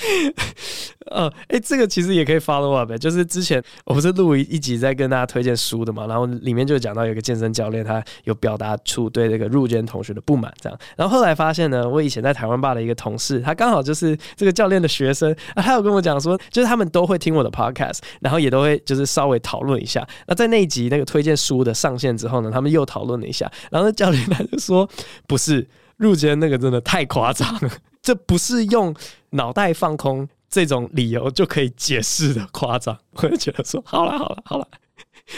[1.10, 20.06] 呃，哎、这个其实也可以 follow up，就是之前我不是录一集在跟大家推荐书的嘛，然后里面就讲到有个健身教练，他有表达出对这个入间同学的不满，这样，然后后来发现呢，我以前在台湾吧的一个同事，他刚好就是这个教练的学生，啊，他有跟我讲说，就是他们都会听我的 podcast，然后也都会就是稍微讨论一下。
[20.28, 24.88] 那在那一集那个推荐书的上线之后呢，他们又讨论了一下，然后那教练他就说，
[25.26, 27.70] 不是入间那个真的太夸张了。
[28.02, 28.94] 这不是用
[29.30, 34.68] 脑袋放空这种理由就可以解释的夸张， 我就觉得说好了好了好了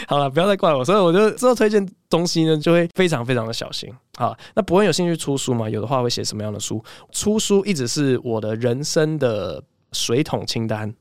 [0.07, 0.83] 好了，不要再怪我。
[0.83, 3.87] 所以我就之后推荐东西呢，就会非常非常的小心。
[4.17, 5.69] 好，那博恩有兴趣出书吗？
[5.69, 6.83] 有的话会写什么样的书？
[7.11, 10.91] 出书一直是我的人生的水桶清单，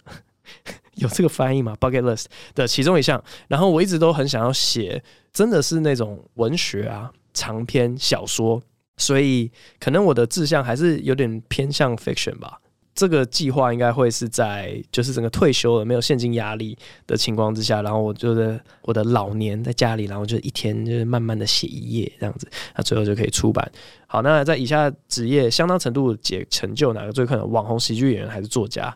[0.96, 3.22] 有这个翻译吗？Bucket list 的其中一项。
[3.48, 5.02] 然后我一直都很想要写，
[5.33, 8.62] 真的是那种文学啊，长篇小说。
[8.98, 9.50] 所以
[9.81, 12.61] 可能我的志向还是有点偏向 fiction 吧。
[12.94, 16.76] 这个计划应该会是在就是整个退休了没有现金压力
[17.07, 23.70] 的情况之下，然后我就在我的老年在家里，然后就一天就是慢慢的写一页这样子，那最后就可以出版。
[24.07, 27.50] 好，那在以下职业相当程度解成就哪个最困难？
[27.50, 28.94] 网红、喜剧演员还是作家？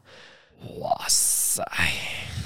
[0.81, 1.63] 哇塞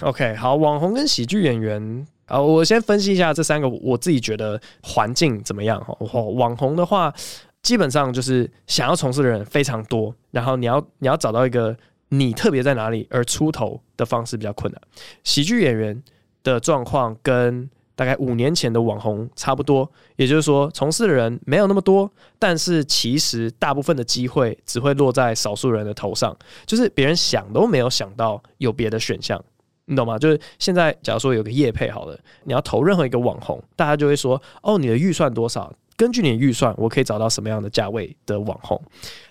[0.02, 2.06] ！OK，好，网红跟喜剧演员。
[2.26, 5.92] 啊，我先分析一下这三个，我自己觉得环境怎么样哈。
[6.36, 7.12] 网红的话，
[7.62, 11.76] 基本上就是想要从事的人非常多，然后你要你要找到一个
[12.08, 14.80] 你特别在哪里而出头的方式比较困难。
[15.22, 16.02] 喜剧演员
[16.42, 29.38] 的状况跟大概五年前的网红差不多，也就是说，从事的人没有那么多，但是其实大部分的机会只会落在少数人的头上，就是别人想都没有想到有别的选项。
[29.84, 30.18] 你懂吗？
[30.18, 35.70] 就是现在，假如说有个业配好了，你要投任何一个网红，大家就会说：“哦，你的预算多少？
[36.00, 38.80] 根据你的预算，我可以找到什么样的价位的网红。”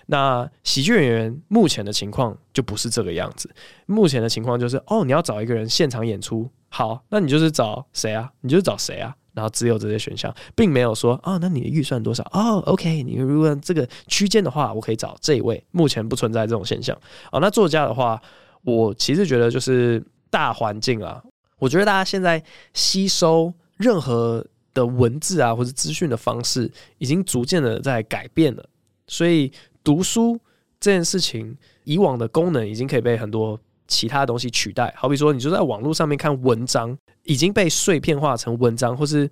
[0.06, 3.50] 那喜剧演员目前的情况就不是这个样子。
[3.86, 8.30] 目前的情况就是：哦，你要找一个人现场演出，好，那你就是找谁啊？
[8.42, 9.12] 你就是找谁啊？
[9.34, 12.22] 然后只有这些选项，并没有说：哦，那你的预算多少？
[12.32, 15.62] 哦， OK，你如果这个区间的话，我可以找这一位。
[15.72, 16.96] 目前不存在这种现象。
[17.32, 18.22] 哦，那作家的话，
[18.62, 20.00] 我其实觉得就是。
[20.32, 21.20] 大环境啊，
[21.58, 22.40] 我觉得大家现在
[22.72, 28.68] 吸收任何的文字啊，或者资讯的方式，已经逐渐的在改变了。
[29.06, 29.52] 所以
[29.82, 30.38] 读书
[30.78, 34.92] 这件事情，以往的功能已经可以被很多其他东西取代。
[34.96, 39.28] 好比说，你就在网络上面看文章，已经被碎片化成文章，或是。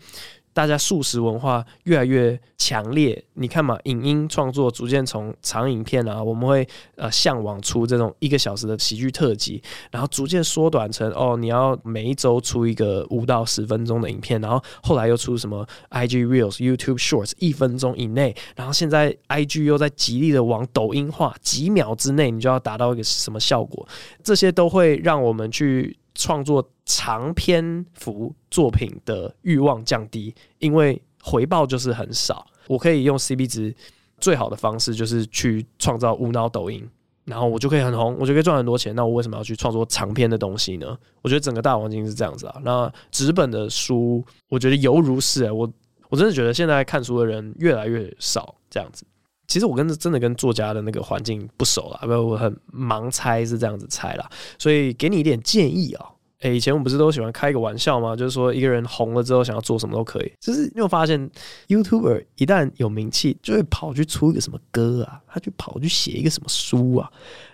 [0.58, 23.86] 大家素食文化越来越强烈，你看嘛，影音创作逐渐从长影片啊，我们会呃向往出这种一个小时的喜剧特辑，然后逐渐缩短成哦，你要每一周出一个五到十分钟的影片，然后后来又出什么 IG Reels、YouTube Shorts 一分钟以内，然后现在 IG 又在极力的往抖音化，几秒之内你就要达到一个什么效果，
[24.24, 25.96] 这些都会让我们去。
[26.18, 32.44] 创作长篇幅作品的欲望降低，因为回报就是很少。
[32.66, 33.72] 我可以用 CP 值
[34.18, 36.86] 最好的方式，就是去创造无脑抖音，
[37.24, 38.92] 然后我就可以很红，我就可以赚很多钱。
[38.96, 40.98] 那我为什么要去创作长篇的东西呢？
[41.22, 42.60] 我觉得整个大环境是这样子啊。
[42.64, 45.72] 那纸本的书，我觉得犹如是、欸、我
[46.08, 49.06] 我真的觉得现在看书的人越来越少，这样子。
[49.48, 56.06] 其实我跟真的跟作家的那个环境不熟啦，不，我很盲猜是这样子猜啦，所以给你一点建议啊。
[56.42, 58.14] 诶，以前我们不是都喜欢开一个玩笑吗？
[58.14, 60.32] 就是说一个人红了之后，想要做什么都可以。
[60.38, 61.28] 就是你有发现
[61.66, 67.10] ，YouTuber 一旦有名气，就会跑去出一个什么歌啊，他就跑去写一个什么书啊。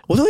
[0.07, 0.29] 我都会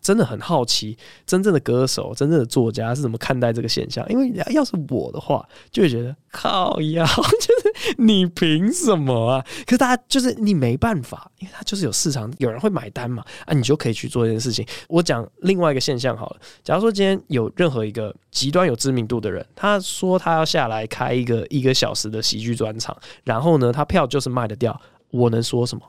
[0.00, 0.96] 真的很好奇，
[1.26, 4.06] 真正的歌手、真正的作家是怎么看待这个现象？
[4.08, 9.44] 因为要是我的话，就会觉得靠呀， 就是你凭什么啊？
[9.66, 14.66] 可是大家就是你没办法，因为他就是有市场，有人会买单嘛，啊，你就可以去做这件事情。
[14.88, 24.78] 我讲另外一个现象好了，假如说今天有任何一个极端有知名度的人，他说他要下来开一个一个小时的喜剧专场，然后呢，他票就是卖得掉，
[25.10, 25.82] 我能说什么？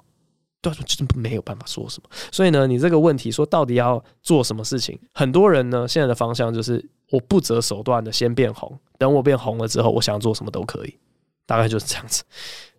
[0.62, 2.10] 对，就是没有办法说什么。
[2.32, 5.00] 所以呢，你这个问题说到底要做什么事情？
[5.14, 10.98] 很多人呢，现在的方向就是我不择手段的先变红，等我变红了之后，我想做什么都可以，
[11.46, 12.24] 大概就是这样子。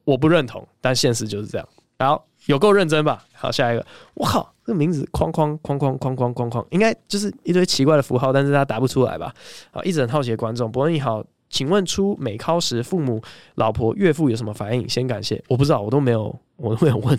[0.05, 1.69] 我不认同，但现实就是这样。
[1.99, 3.25] 好，有够认真吧？
[3.33, 9.35] 好，下一个，我靠，这个名字框框框框框框框框，应该就是一堆奇怪的符号，但是他答不出来吧？
[9.71, 13.21] 好，一直很好奇的观众，伯恩你好，请问出美考时，父母、
[13.57, 14.89] 老婆、岳父有什么反应？
[14.89, 17.19] 先感谢，我不知道，我都没有，我都没有问。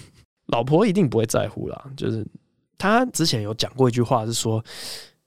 [0.51, 2.25] 老婆一定不会在乎啦，就是
[2.77, 4.63] 他之前有讲过一句话，是说，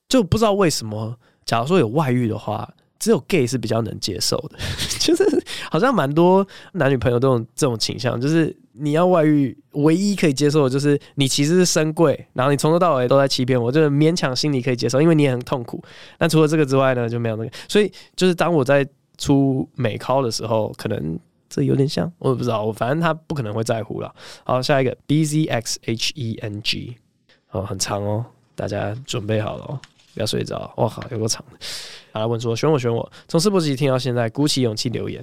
[0.08, 2.68] 就不知道为什么，假如说有外遇的话，
[2.98, 4.58] 只有 gay 是比较能接受的，
[4.98, 5.24] 就是
[5.70, 15.82] 好像蛮多男女朋友都有这种倾向，就是你要外遇，唯一可以接受的就是你其实是深柜，然后你从头到尾都在欺骗我，就是勉强心里可以接受，因为你也很痛苦。
[16.18, 17.50] 但除了这个之外呢，就没有那个。
[17.68, 18.84] 所以就是当我在
[19.18, 21.18] 出美考的时候，可能。
[21.54, 24.12] 这有点像，我也不知道，我反正他不可能会在乎了。
[24.42, 26.96] 好，下一个 B Z X H E N G，
[27.50, 28.24] 哦，很长哦，
[28.54, 29.78] 大家准备好了哦，
[30.14, 30.72] 不要睡着。
[30.78, 31.58] 哇靠，有个长的。
[32.12, 35.22] 好，来问说选我选我，从直播集听到现在，鼓起勇气留言。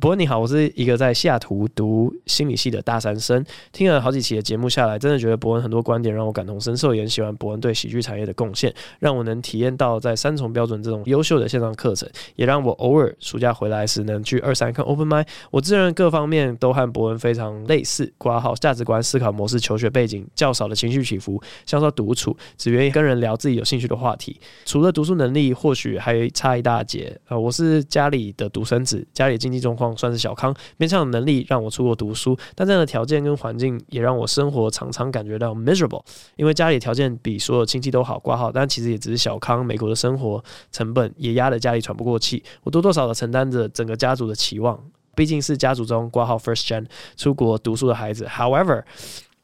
[0.00, 15.30] 伯恩你好，我是一个在西雅图读心理系的大三生，听了好几期的节目下来，真的觉得伯恩很多观点让我感同身受，也很喜欢伯恩对喜剧产业的贡献，让我能体验到在三重标准这种优秀的线上课程，也让我偶尔暑假回来时能去二三看 Open m i d。
[15.50, 24.40] 我自认各方面都和伯恩非常类似，括号价值观、思考模式、求学背景较少的情绪起伏，像说独处，只愿意跟人聊自己有兴趣的话题。
[24.64, 27.14] 除了读书能力，或许还差一大截。
[27.28, 29.96] 呃，我是家里的独生子，家里经济中况。
[29.96, 36.02] 算是小康，勉强有能力让我出国读书，但这样的条件跟环境也让我生活常常感觉到 miserable。
[36.36, 39.64] 因为家里条件比所有亲戚都好挂号，但其实也只是小康。
[39.64, 44.78] 美国的生活成本也压得家里喘不过气，我多多少少承担着整个家族的期望，
[45.14, 46.84] 毕竟是家族中挂号 first gen
[47.16, 48.26] 出国读书的孩子。
[48.26, 48.82] However。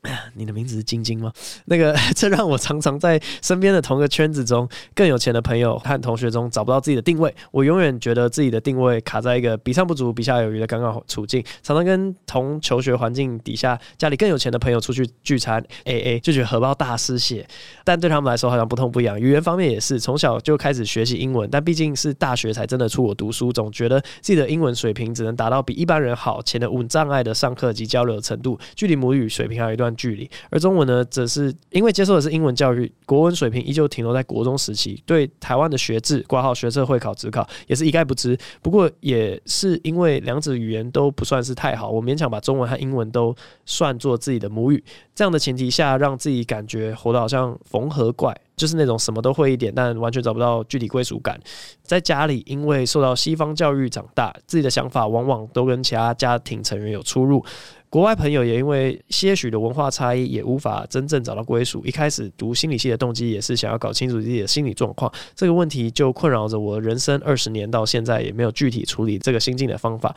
[0.35, 1.31] 你的名字是晶晶吗？
[1.67, 7.35] 那个， 这让我常常在身边的同个圈子中，更有钱的朋友和同学中找不到自己的定位。
[7.51, 11.45] 我永远觉得自己的定位卡在一个比上不足、比下有余的尴尬处境。
[11.63, 17.47] 常常跟同求学环境底下家里更有钱的朋友出去聚餐，AA 就觉得荷包大失血。
[17.85, 19.21] 但对他们来说好像不痛不痒。
[19.21, 38.37] 语言方面也是，从小就开始学习英文，但毕竟是大学才真的出国读书，总觉得自己的英文水平只能达到比一般人好且能无障碍的上课及交流程度，距离母语水平还有一段距离，而中文呢，则是因为接受的是英文教育，国文水平依旧停留在国中时期，对台湾的学制、挂号学测、会考、职考也是一概不知。
[38.63, 43.35] 不过也是因为两者语言都不算是太好，我勉强把中文和英文都
[43.67, 44.83] 算作自己的母语。
[45.15, 51.41] 这样的前提下，让自己感觉活得好像缝合怪，就是那种什么都会一点，但完全找不到具体归属感。
[51.83, 57.43] 在家里，因为受到西方教育长大，自己的想法往往都跟其他家庭成员有出入。
[57.89, 61.83] 国外朋友也因为些许的文化差异，也无法真正找到归属。
[61.87, 70.15] 一开始读心理系的动机也是想要搞清楚自己的心理状况，这个问题就困扰着我人生二十年，到现在也没有具体处理这个心境的方法。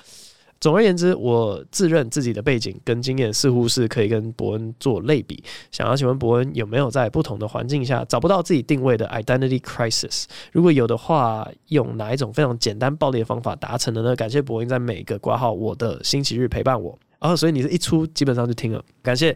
[0.64, 5.44] 总而言之，我自认自己的背景跟经验似乎是可以跟伯恩做类比。
[5.72, 10.24] 想要请问伯恩有没有在不同的环境下找不到自己定位的 identity crisis？
[10.54, 14.16] 如果有的话，用哪一种非常简单暴力的方法达成的呢？
[14.16, 16.98] 感谢伯恩在每个挂号我的星期日陪伴我。
[17.20, 19.36] 然哦，所以你是一出基本上就听了，感谢。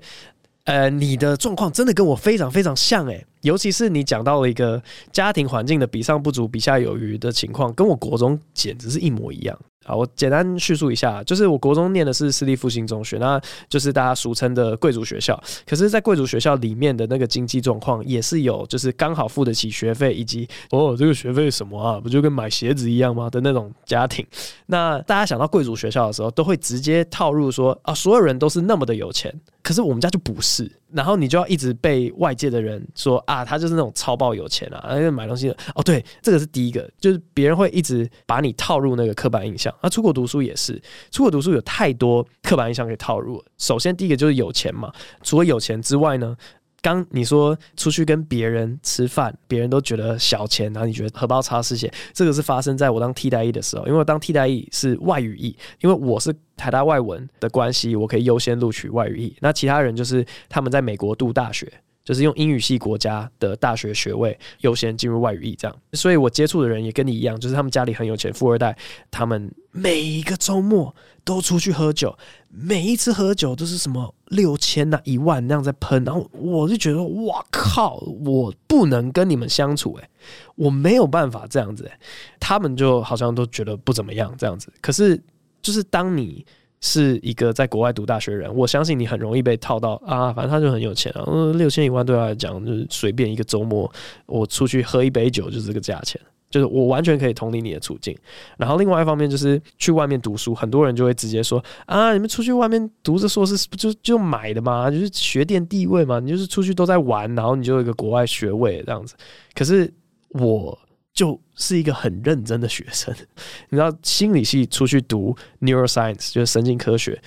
[0.63, 4.81] 呃，你的状况真的跟我非常非常像诶，尤其是你讲到了一个
[5.13, 9.57] 家庭环境的比上不足，比下有余的情况，跟我国中简直是一模一样。
[9.87, 15.41] 好，我简单叙述一下，就是我国中念的是私立复兴中学，那就是大家俗称的贵族学校。
[15.65, 24.25] 可是，在贵族学校里面的那个经济状况也是有，就是刚好付得起学费，以及哦，这个学费什么啊，不就跟买鞋子一样吗的那种家庭。
[24.65, 29.33] 那大家想到贵族学校的时候，都会直接套入说啊，所有人都是那么的有钱。
[29.63, 39.73] 可是我们家就不是，然后你就要一直被外界的人说啊，他就是那种超爆有钱啊，而且买东西的哦，对，这个是第一个，就是别人会一直把你套入那个刻板印象。
[39.81, 43.43] 那出国读书也是，出国读书有太多刻板印象可以套入。
[43.57, 44.91] 首先第一个就是有钱嘛，
[45.23, 46.35] 除了有钱之外呢。
[46.79, 59.35] 刚你说出去跟别人吃饭，别人都觉得小钱，然后你觉得荷包擦失血，这个是发生在我当替代役的时候，因为我当替代役是外语役，因为我是台大外文的关系，我可以优先录取外语役。
[59.41, 61.69] 那其他人就是他们在美国读大学，
[62.07, 65.77] 就是用英语系国家的大学学位优先进入外语役这样。
[65.91, 68.77] 所以我接触的人也跟你一样，就是他们家里很有钱，富二代，
[69.11, 70.95] 他们每一个周末
[71.25, 72.17] 都出去喝酒。
[72.49, 80.09] 每一次喝酒都是什么六千呐、一万那样在喷，然后我就觉得哇靠，我不能跟你们相处诶，
[80.55, 81.91] 我没有办法这样子诶，
[82.39, 84.71] 他们就好像都觉得不怎么样这样子。
[84.79, 85.21] 可是
[85.61, 86.45] 就是当你
[86.81, 91.23] 是一个在国外读大学人，我相信你很容易被套到啊，反正他就很有钱啊，
[91.53, 93.91] 六千一万对他来讲就是随便一个周末
[94.25, 96.19] 我出去喝一杯酒就是这个价钱。
[96.49, 98.17] 就是我完全可以同理你的处境，
[98.57, 104.89] 然后另外一方面就是去外面读书，很多人就会直接说啊，你们出去外面读着硕士不就就买的吗？
[104.89, 109.13] 就是学店地位嘛，你就是出去都在玩，然后你就有一个国外学位这样子。
[109.53, 109.93] 可是
[110.29, 110.79] 我
[111.17, 113.11] 就是一个很认真的学生，
[113.69, 117.19] 你知道，心理系出去读 neuroscience 就是神经科学。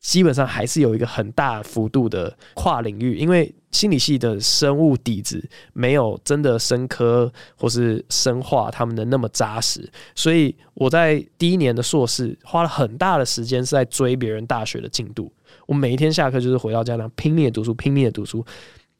[0.00, 15.32] 基本上还是有一个很大幅度的跨领域，因为心理系的生物底子没有真的生科或是生化他们的那么扎实，所以我在第一年的硕士花了很大的时间是在追别人大学的进度，
[15.66, 18.44] 我每一天下课就是回到家那拼命的读书，拼命的读书。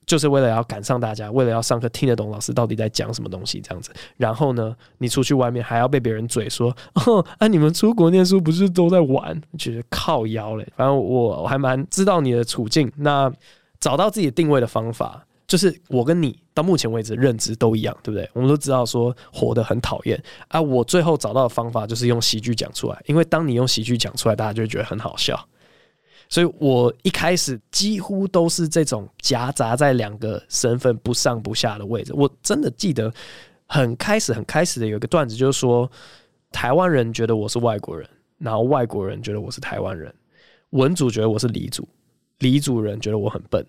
[0.08, 3.92] 就是为了要赶上大家，为了要上课听得懂老师到底在讲什么东西这样子。
[4.16, 6.74] 然后呢，你出去外面还要被别人嘴说
[7.06, 10.66] ：“哦，啊，你们出国念书不是都在玩？”觉得靠腰嘞。
[10.74, 12.90] 反正我我还蛮知道你的处境。
[12.96, 13.30] 那
[13.78, 18.28] 找到自己定位的方法，就是我跟你到目前为止认知都一样，对不对？
[18.32, 20.58] 我们都知道说活得很讨厌啊。
[20.58, 25.38] 我最后找到的方法就是用喜剧讲出来，因为当你用喜剧讲出来，大家就会觉得很好笑。
[26.28, 32.12] 所以我一开始几乎都是这种夹杂在两个身份不上不下的位置。
[32.14, 33.10] 我真的记得
[33.66, 35.90] 很开始很开始的有一个段子，就是说
[36.52, 38.06] 台湾人觉得我是外国人，
[38.36, 40.14] 然后外国人觉得我是台湾人，
[40.70, 41.88] 文主觉得我是理组，
[42.40, 43.66] 理组人觉得我很笨，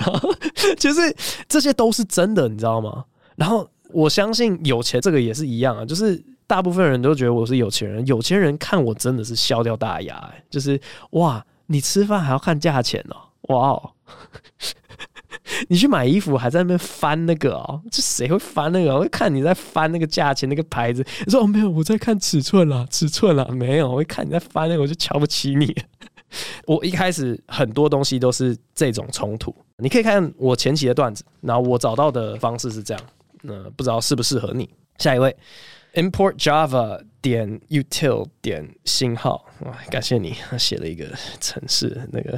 [0.78, 1.14] 就是
[1.46, 3.04] 这些都是真的，你知道吗？
[3.36, 10.80] 然后我相信有钱这个也是一样啊，就是大部分人都觉得我是有钱人，有钱人看我真的是笑掉大牙，就是
[11.10, 11.44] 哇。
[11.66, 13.16] 你吃饭还要看价钱哦，
[13.54, 13.90] 哇哦！
[15.68, 18.94] 你去买衣服还在那边翻那个哦，这谁会翻那个？
[18.94, 21.04] 我会看你在翻那个价钱那个牌子。
[21.24, 23.90] 你说哦没有，我在看尺寸啦，尺寸啦，没有。
[23.90, 25.74] 我会看你在翻那个，我就瞧不起你。
[26.66, 29.54] 我一开始很多东西都是这种冲突。
[29.76, 33.02] 你可以看我前期的段子，然后我找到的方式是这样。
[33.42, 34.68] 那不知道适不适合你？
[34.98, 35.36] 下一位
[35.94, 37.02] ，Import Java。
[37.22, 41.06] 点 util 点星号哇，感谢你写了一个
[41.40, 41.96] 城市。
[42.10, 42.36] 那个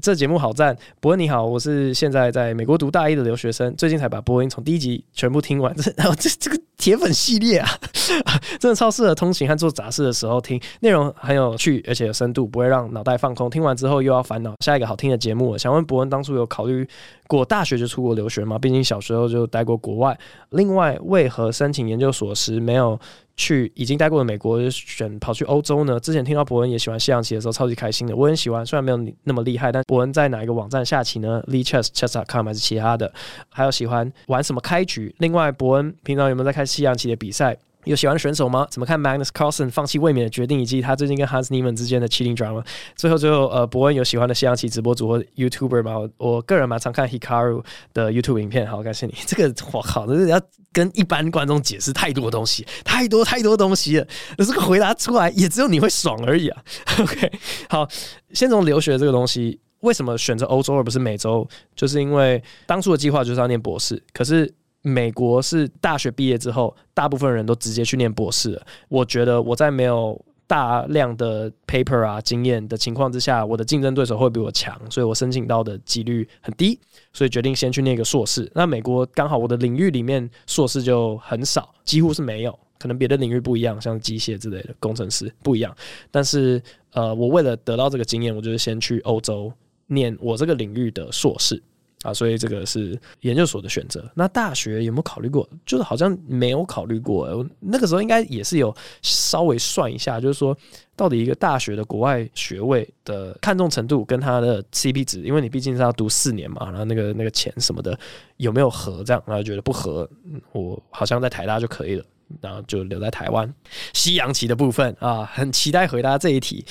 [0.00, 0.74] 这节目好赞。
[1.00, 5.72] 伯恩你好，我是现在在美国读大一的留学生，最近才把播音从第一集全部听完。
[5.76, 7.68] 这这这个铁粉系列啊，
[8.58, 13.50] 真的超适合通勤和做杂事的时候听，内容很有趣而且有深度，不会让脑袋放空。
[13.50, 15.58] 听完之后又要烦恼下一个好听的节目了。
[15.58, 16.88] 想问伯恩，当初有考虑
[17.26, 18.58] 过大学就出国留学吗？
[18.58, 20.18] 毕竟小时候就待过国外。
[20.50, 22.98] 另外，为何申请研究所时没有？
[23.36, 26.00] 去已经待过的美国，选跑去欧洲呢？
[26.00, 28.16] 之前听到伯恩也喜欢西洋棋的时候，超级开心的。
[28.16, 33.12] 我很喜欢，虽然没有你那么厉害，但伯恩在哪一个网站下棋呢？Lee Chess Chess.com 还是其他的？
[33.50, 35.14] 还有喜欢玩什么开局？
[35.18, 37.56] 另外，伯恩平常有没有在看西洋棋的比赛？
[37.86, 38.66] 有喜欢的选手吗？
[38.68, 42.64] 怎么看 Magnus Carlsen 放弃卫冕的决定，以及他最近跟 Hans Niemann 之间的 cheating drama？
[42.96, 45.96] 最后，最后，呃，伯恩有喜欢的西洋棋直播主或 YouTuber 吗？
[45.96, 47.64] 我，我个人蛮常看 Hikaru
[47.94, 48.66] 的 YouTube 影片。
[48.66, 49.14] 好，感谢你。
[49.24, 50.40] 这个我靠，这是要
[50.72, 54.06] 跟一般观众解释太多东西，太多太多东西了。
[54.38, 56.62] 这个回答出来也只有你会爽而已啊。
[56.98, 57.30] OK，
[57.68, 57.88] 好，
[58.32, 61.48] 先从留学这个东西，为什么选择欧洲而不是美洲？
[61.76, 64.52] 就是因为当初的计划就是要念博士，可是。
[64.86, 68.64] 美国是大学毕业之后，大部分人都直接去念博士了。
[68.88, 70.16] 我觉得我在没有
[70.46, 76.78] 大量的 paper 啊经验的情况之下，我的竞争对手会比我强，所以我申请到的几率很低，
[77.12, 78.48] 所以决定先去念一个硕士。
[78.54, 85.76] 那美国刚好我的领域里面硕士就很少，几乎是没有，可能别的领域不一样，像机械之类的工程师不一样。
[86.12, 86.62] 但是
[86.92, 89.52] 呃，我为了得到这个经验，我就是先去欧洲
[89.88, 91.60] 念我这个领域的硕士。
[92.02, 94.08] 啊，所以这个是研究所的选择。
[94.14, 95.48] 那大学有没有考虑过？
[95.64, 97.44] 就是好像没有考虑过。
[97.58, 100.56] 那个时候应该也是有稍微算一下，就是说
[100.94, 107.98] 到底一个大学的国外学位的看重程度跟它的 CP 值，因为你毕竟是要读四年嘛，然后那个那个钱什么的
[108.36, 109.02] 有没有合？
[109.02, 110.08] 这样，然后觉得不合，
[110.52, 112.04] 我好像在台大就可以了，
[112.40, 113.52] 然后就留在台湾。
[113.94, 116.64] 西洋棋的部分啊，很期待回答这一题。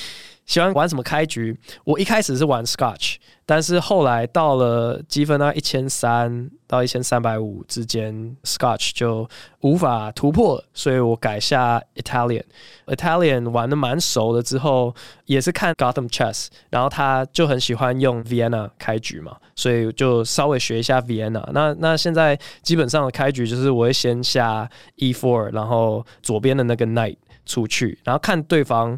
[0.45, 1.57] 喜欢玩什么开局？
[1.83, 3.15] 我一开始是玩 Scotch，
[3.45, 9.27] 但是后来到了积分啊一千三到一千三百五之间，Scotch 就
[9.61, 12.43] 无法突破，所以我改下 Italian。
[12.85, 14.93] Italian 玩得蛮熟了之后，
[15.25, 21.43] 也是看 Gotham Chess，然后他就很喜欢用 Vienna 开局嘛，所以就稍微学一下 Vienna。
[21.53, 27.17] 那那现在基本上的开局就是我会先下 E4，然后左边的那个 Knight
[27.47, 28.95] 出去，然后看对方。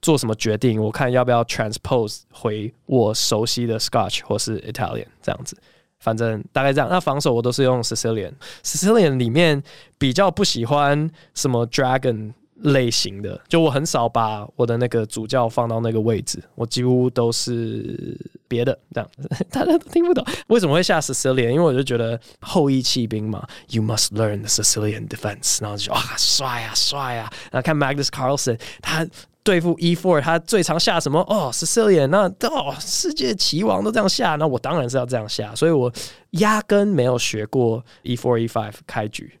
[0.00, 0.80] 做什么决定？
[0.80, 5.56] 我看要不要 transpose 回我熟悉的 Scotch 或是 Italian 这样子，
[5.98, 6.88] 反正大概这样。
[6.88, 9.62] 那防守我都是用 Sicilian，Sicilian 里面
[9.98, 19.10] 比较不喜欢什么 Dragon 类型的，就我很少把我的那个主教放到那个位置，我几乎都是别的这样。
[19.50, 29.04] 大家都听不懂为什么会下 Sicilian，因为我就觉得后翼弃兵嘛，You must learn the Sicilian defense，然后就哇帅啊帅啊，然后看 Magnus Carlsen 他。
[29.48, 31.20] 对付 e four，他最常下什么？
[31.20, 35.90] 哦，Sicilian，那哦，世界棋王都这样下，那我当然是要这样下，所以我
[36.32, 39.32] 压根没有学过 e four、e five 开局。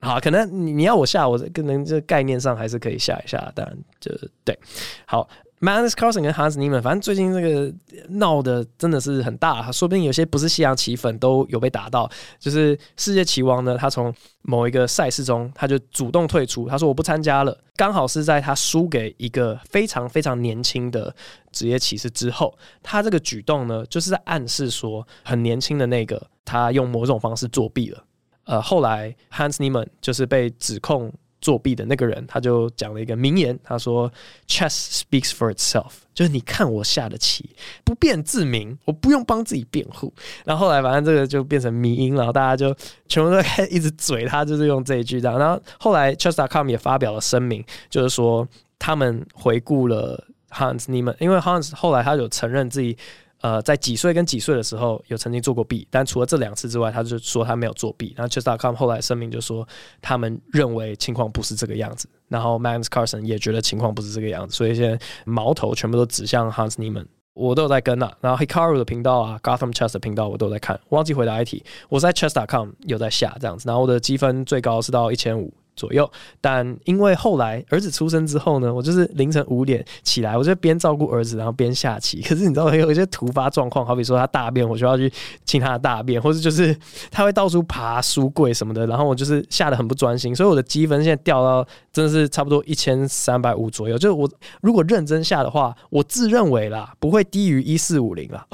[0.00, 4.10] 好，可能你你要我下，我可能这概念上还是可以下一下，当然就
[4.44, 4.58] 对。
[5.06, 5.28] 好。
[5.60, 7.72] MANUS Carlsen 跟 Hans Niemann，反正最近这个
[8.08, 12.10] 闹的真的是很大，说不定有些不是西洋棋粉都有被打到。
[12.38, 17.56] 就是世界棋王呢，他从某一个赛事中，他就主动退出，他说我不参加了。
[17.76, 21.14] 刚好是在他输给一个非常非常年轻的
[21.50, 28.04] 职业棋士之后，他这个举动呢，就是在暗示说，很年轻的那个他用某种方式作弊了。
[28.44, 31.10] 呃，后来 Hans Niemann 就是被指控。
[31.44, 34.10] 作弊的那个人，他就讲了一个名言，他说
[34.48, 37.50] ：“Chess speaks for itself，就是你看我下的棋，
[37.84, 40.10] 不辩自明，我不用帮自己辩护。”
[40.46, 42.74] 然后后来，反正这个就变成迷因，然后大家就
[43.06, 45.38] 全部都开一直嘴他，就是用这一句这样。
[45.38, 52.96] 然后后来 Chess.com 也发表了声明，就是说他们回顾了 Hans Nieman，因为 Hans 后来他有承认自己。
[53.44, 58.14] 呃，在几岁跟几岁的时候有曾经做过弊，但除了这两次之外，他就说他没有作弊。
[58.16, 59.68] 然后 Chess.com 后来声明就说，
[60.00, 62.08] 他们认为情况不是这个样子。
[62.28, 67.04] 然后 Magnus Carlsen 也觉得情况不是这个样子，所以现在矛头全部都指向 Hans Niemann。
[67.34, 70.80] 我都有在跟啊，然后 Hikaru 的频道啊，Gotham Chess 的频道我都有在看。
[70.88, 75.52] 忘记回答一题，我在 Chess.com 有在下这样子，然后我的积分最高是到一千五。
[75.76, 76.10] 左右，
[76.40, 82.22] 但因为后来儿子出生之后呢，我就是凌晨五点起来，我就边照顾儿子，然后边下棋。
[82.22, 85.12] 可是你知道有一些突发状况，好比说他大便，我就要去
[85.44, 86.76] 清他的大便，或者就是
[87.10, 93.98] 他会到处爬书柜什么的，然后我就是下得很不专心，所以我的积分现在掉到真的是差不多一千三百五左右。
[93.98, 98.46] 就是我如果认真下的话，我自认为啦不会低于一四五零啦。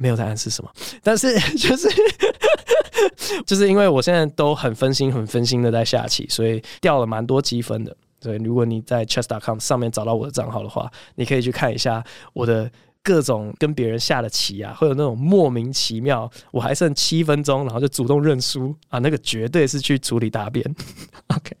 [0.00, 0.70] 没有在暗示什么，
[1.02, 1.88] 但是 就是
[3.46, 7.96] 就是因为我现在都很分心、很分心的在下棋，所以掉了蛮多积分的。
[8.20, 12.68] 所以如果你在 chess.com 上面找到我的账号的话，你可以去看一下我的
[13.00, 20.64] 各种跟别人下的棋啊，会有那种莫名其妙，我还剩七分钟，然后就主动认输啊，那个绝对是去处理答辩。
[21.28, 21.56] OK，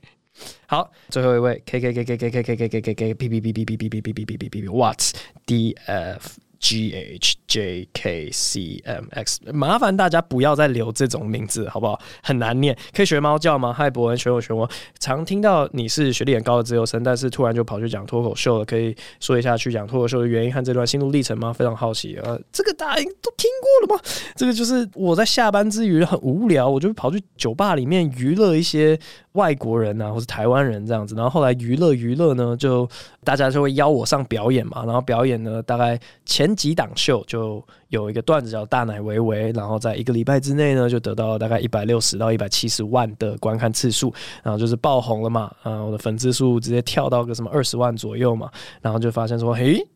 [0.66, 3.52] 好，最后一位 K K K K K K K K K K K P P P
[3.52, 5.12] P P P P P P P P P P What's
[5.46, 11.98] D F G H J K C M X，麻烦大家不要再留这种名字，好不好？
[12.22, 12.76] 很难念。
[12.94, 13.72] 可以学猫叫吗？
[13.72, 14.68] 嗨，博文，学我学我。
[15.00, 21.52] 常听到你是学历很高的自由生，但是突然就跑去讲脱口秀了，可以说一下去讲脱口秀的原因和这段心路历程吗？
[21.52, 22.16] 非常好奇。
[22.22, 24.02] 呃，这个大家都听过了吗？
[24.36, 28.98] 这个就是我在下班之余很无聊，我就跑去酒吧里面娱乐一些
[29.32, 31.14] 外国人啊，或是台湾人这样子。
[31.14, 32.86] 然后后来娱乐娱乐呢，就
[33.24, 34.84] 大家就会邀我上表演嘛。
[34.84, 44.12] 然后表演呢，大概前几档秀就就有一个段子叫“大奶维维”，然后在一个礼拜之内呢，就得到大概一百六十到一百七十万的观看次数，
[44.42, 45.52] 然后就是爆红了嘛。
[45.62, 48.50] 啊，我的粉丝数直接跳到个什么二十万左右嘛。
[48.82, 49.86] 然后就发现说，嘿。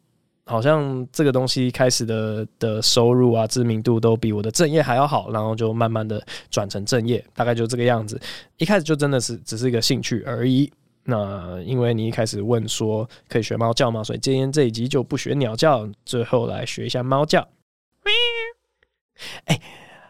[0.45, 6.21] 好像这个东西开始的的收入啊，知名度都比我的正业还要好，然后就慢慢的
[6.51, 8.21] 转成正业，大概就这个样子。
[8.59, 10.71] 一开始就真的是只是一个兴趣而已。
[11.05, 14.05] 那因为你一开始问说可以学猫叫吗？
[14.05, 17.47] 所以今天这一集就不学鸟叫，最后来学一下猫叫。
[19.47, 19.61] 哎，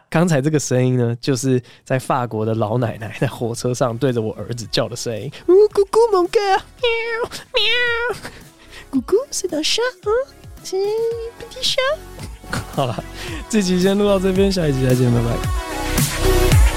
[0.09, 5.31] 刚才这个声音呢，就是在法国的老奶奶在火车上对着我儿子叫的声音。
[5.47, 7.63] 呜咕咕，mon gars，喵喵。
[8.91, 10.11] 咕咕，是的沙，嗯，
[10.63, 10.75] 是
[11.39, 11.81] 鼻涕沙。
[12.73, 13.03] 好了，
[13.49, 16.72] 这集先录到这边，下一集再见，拜拜。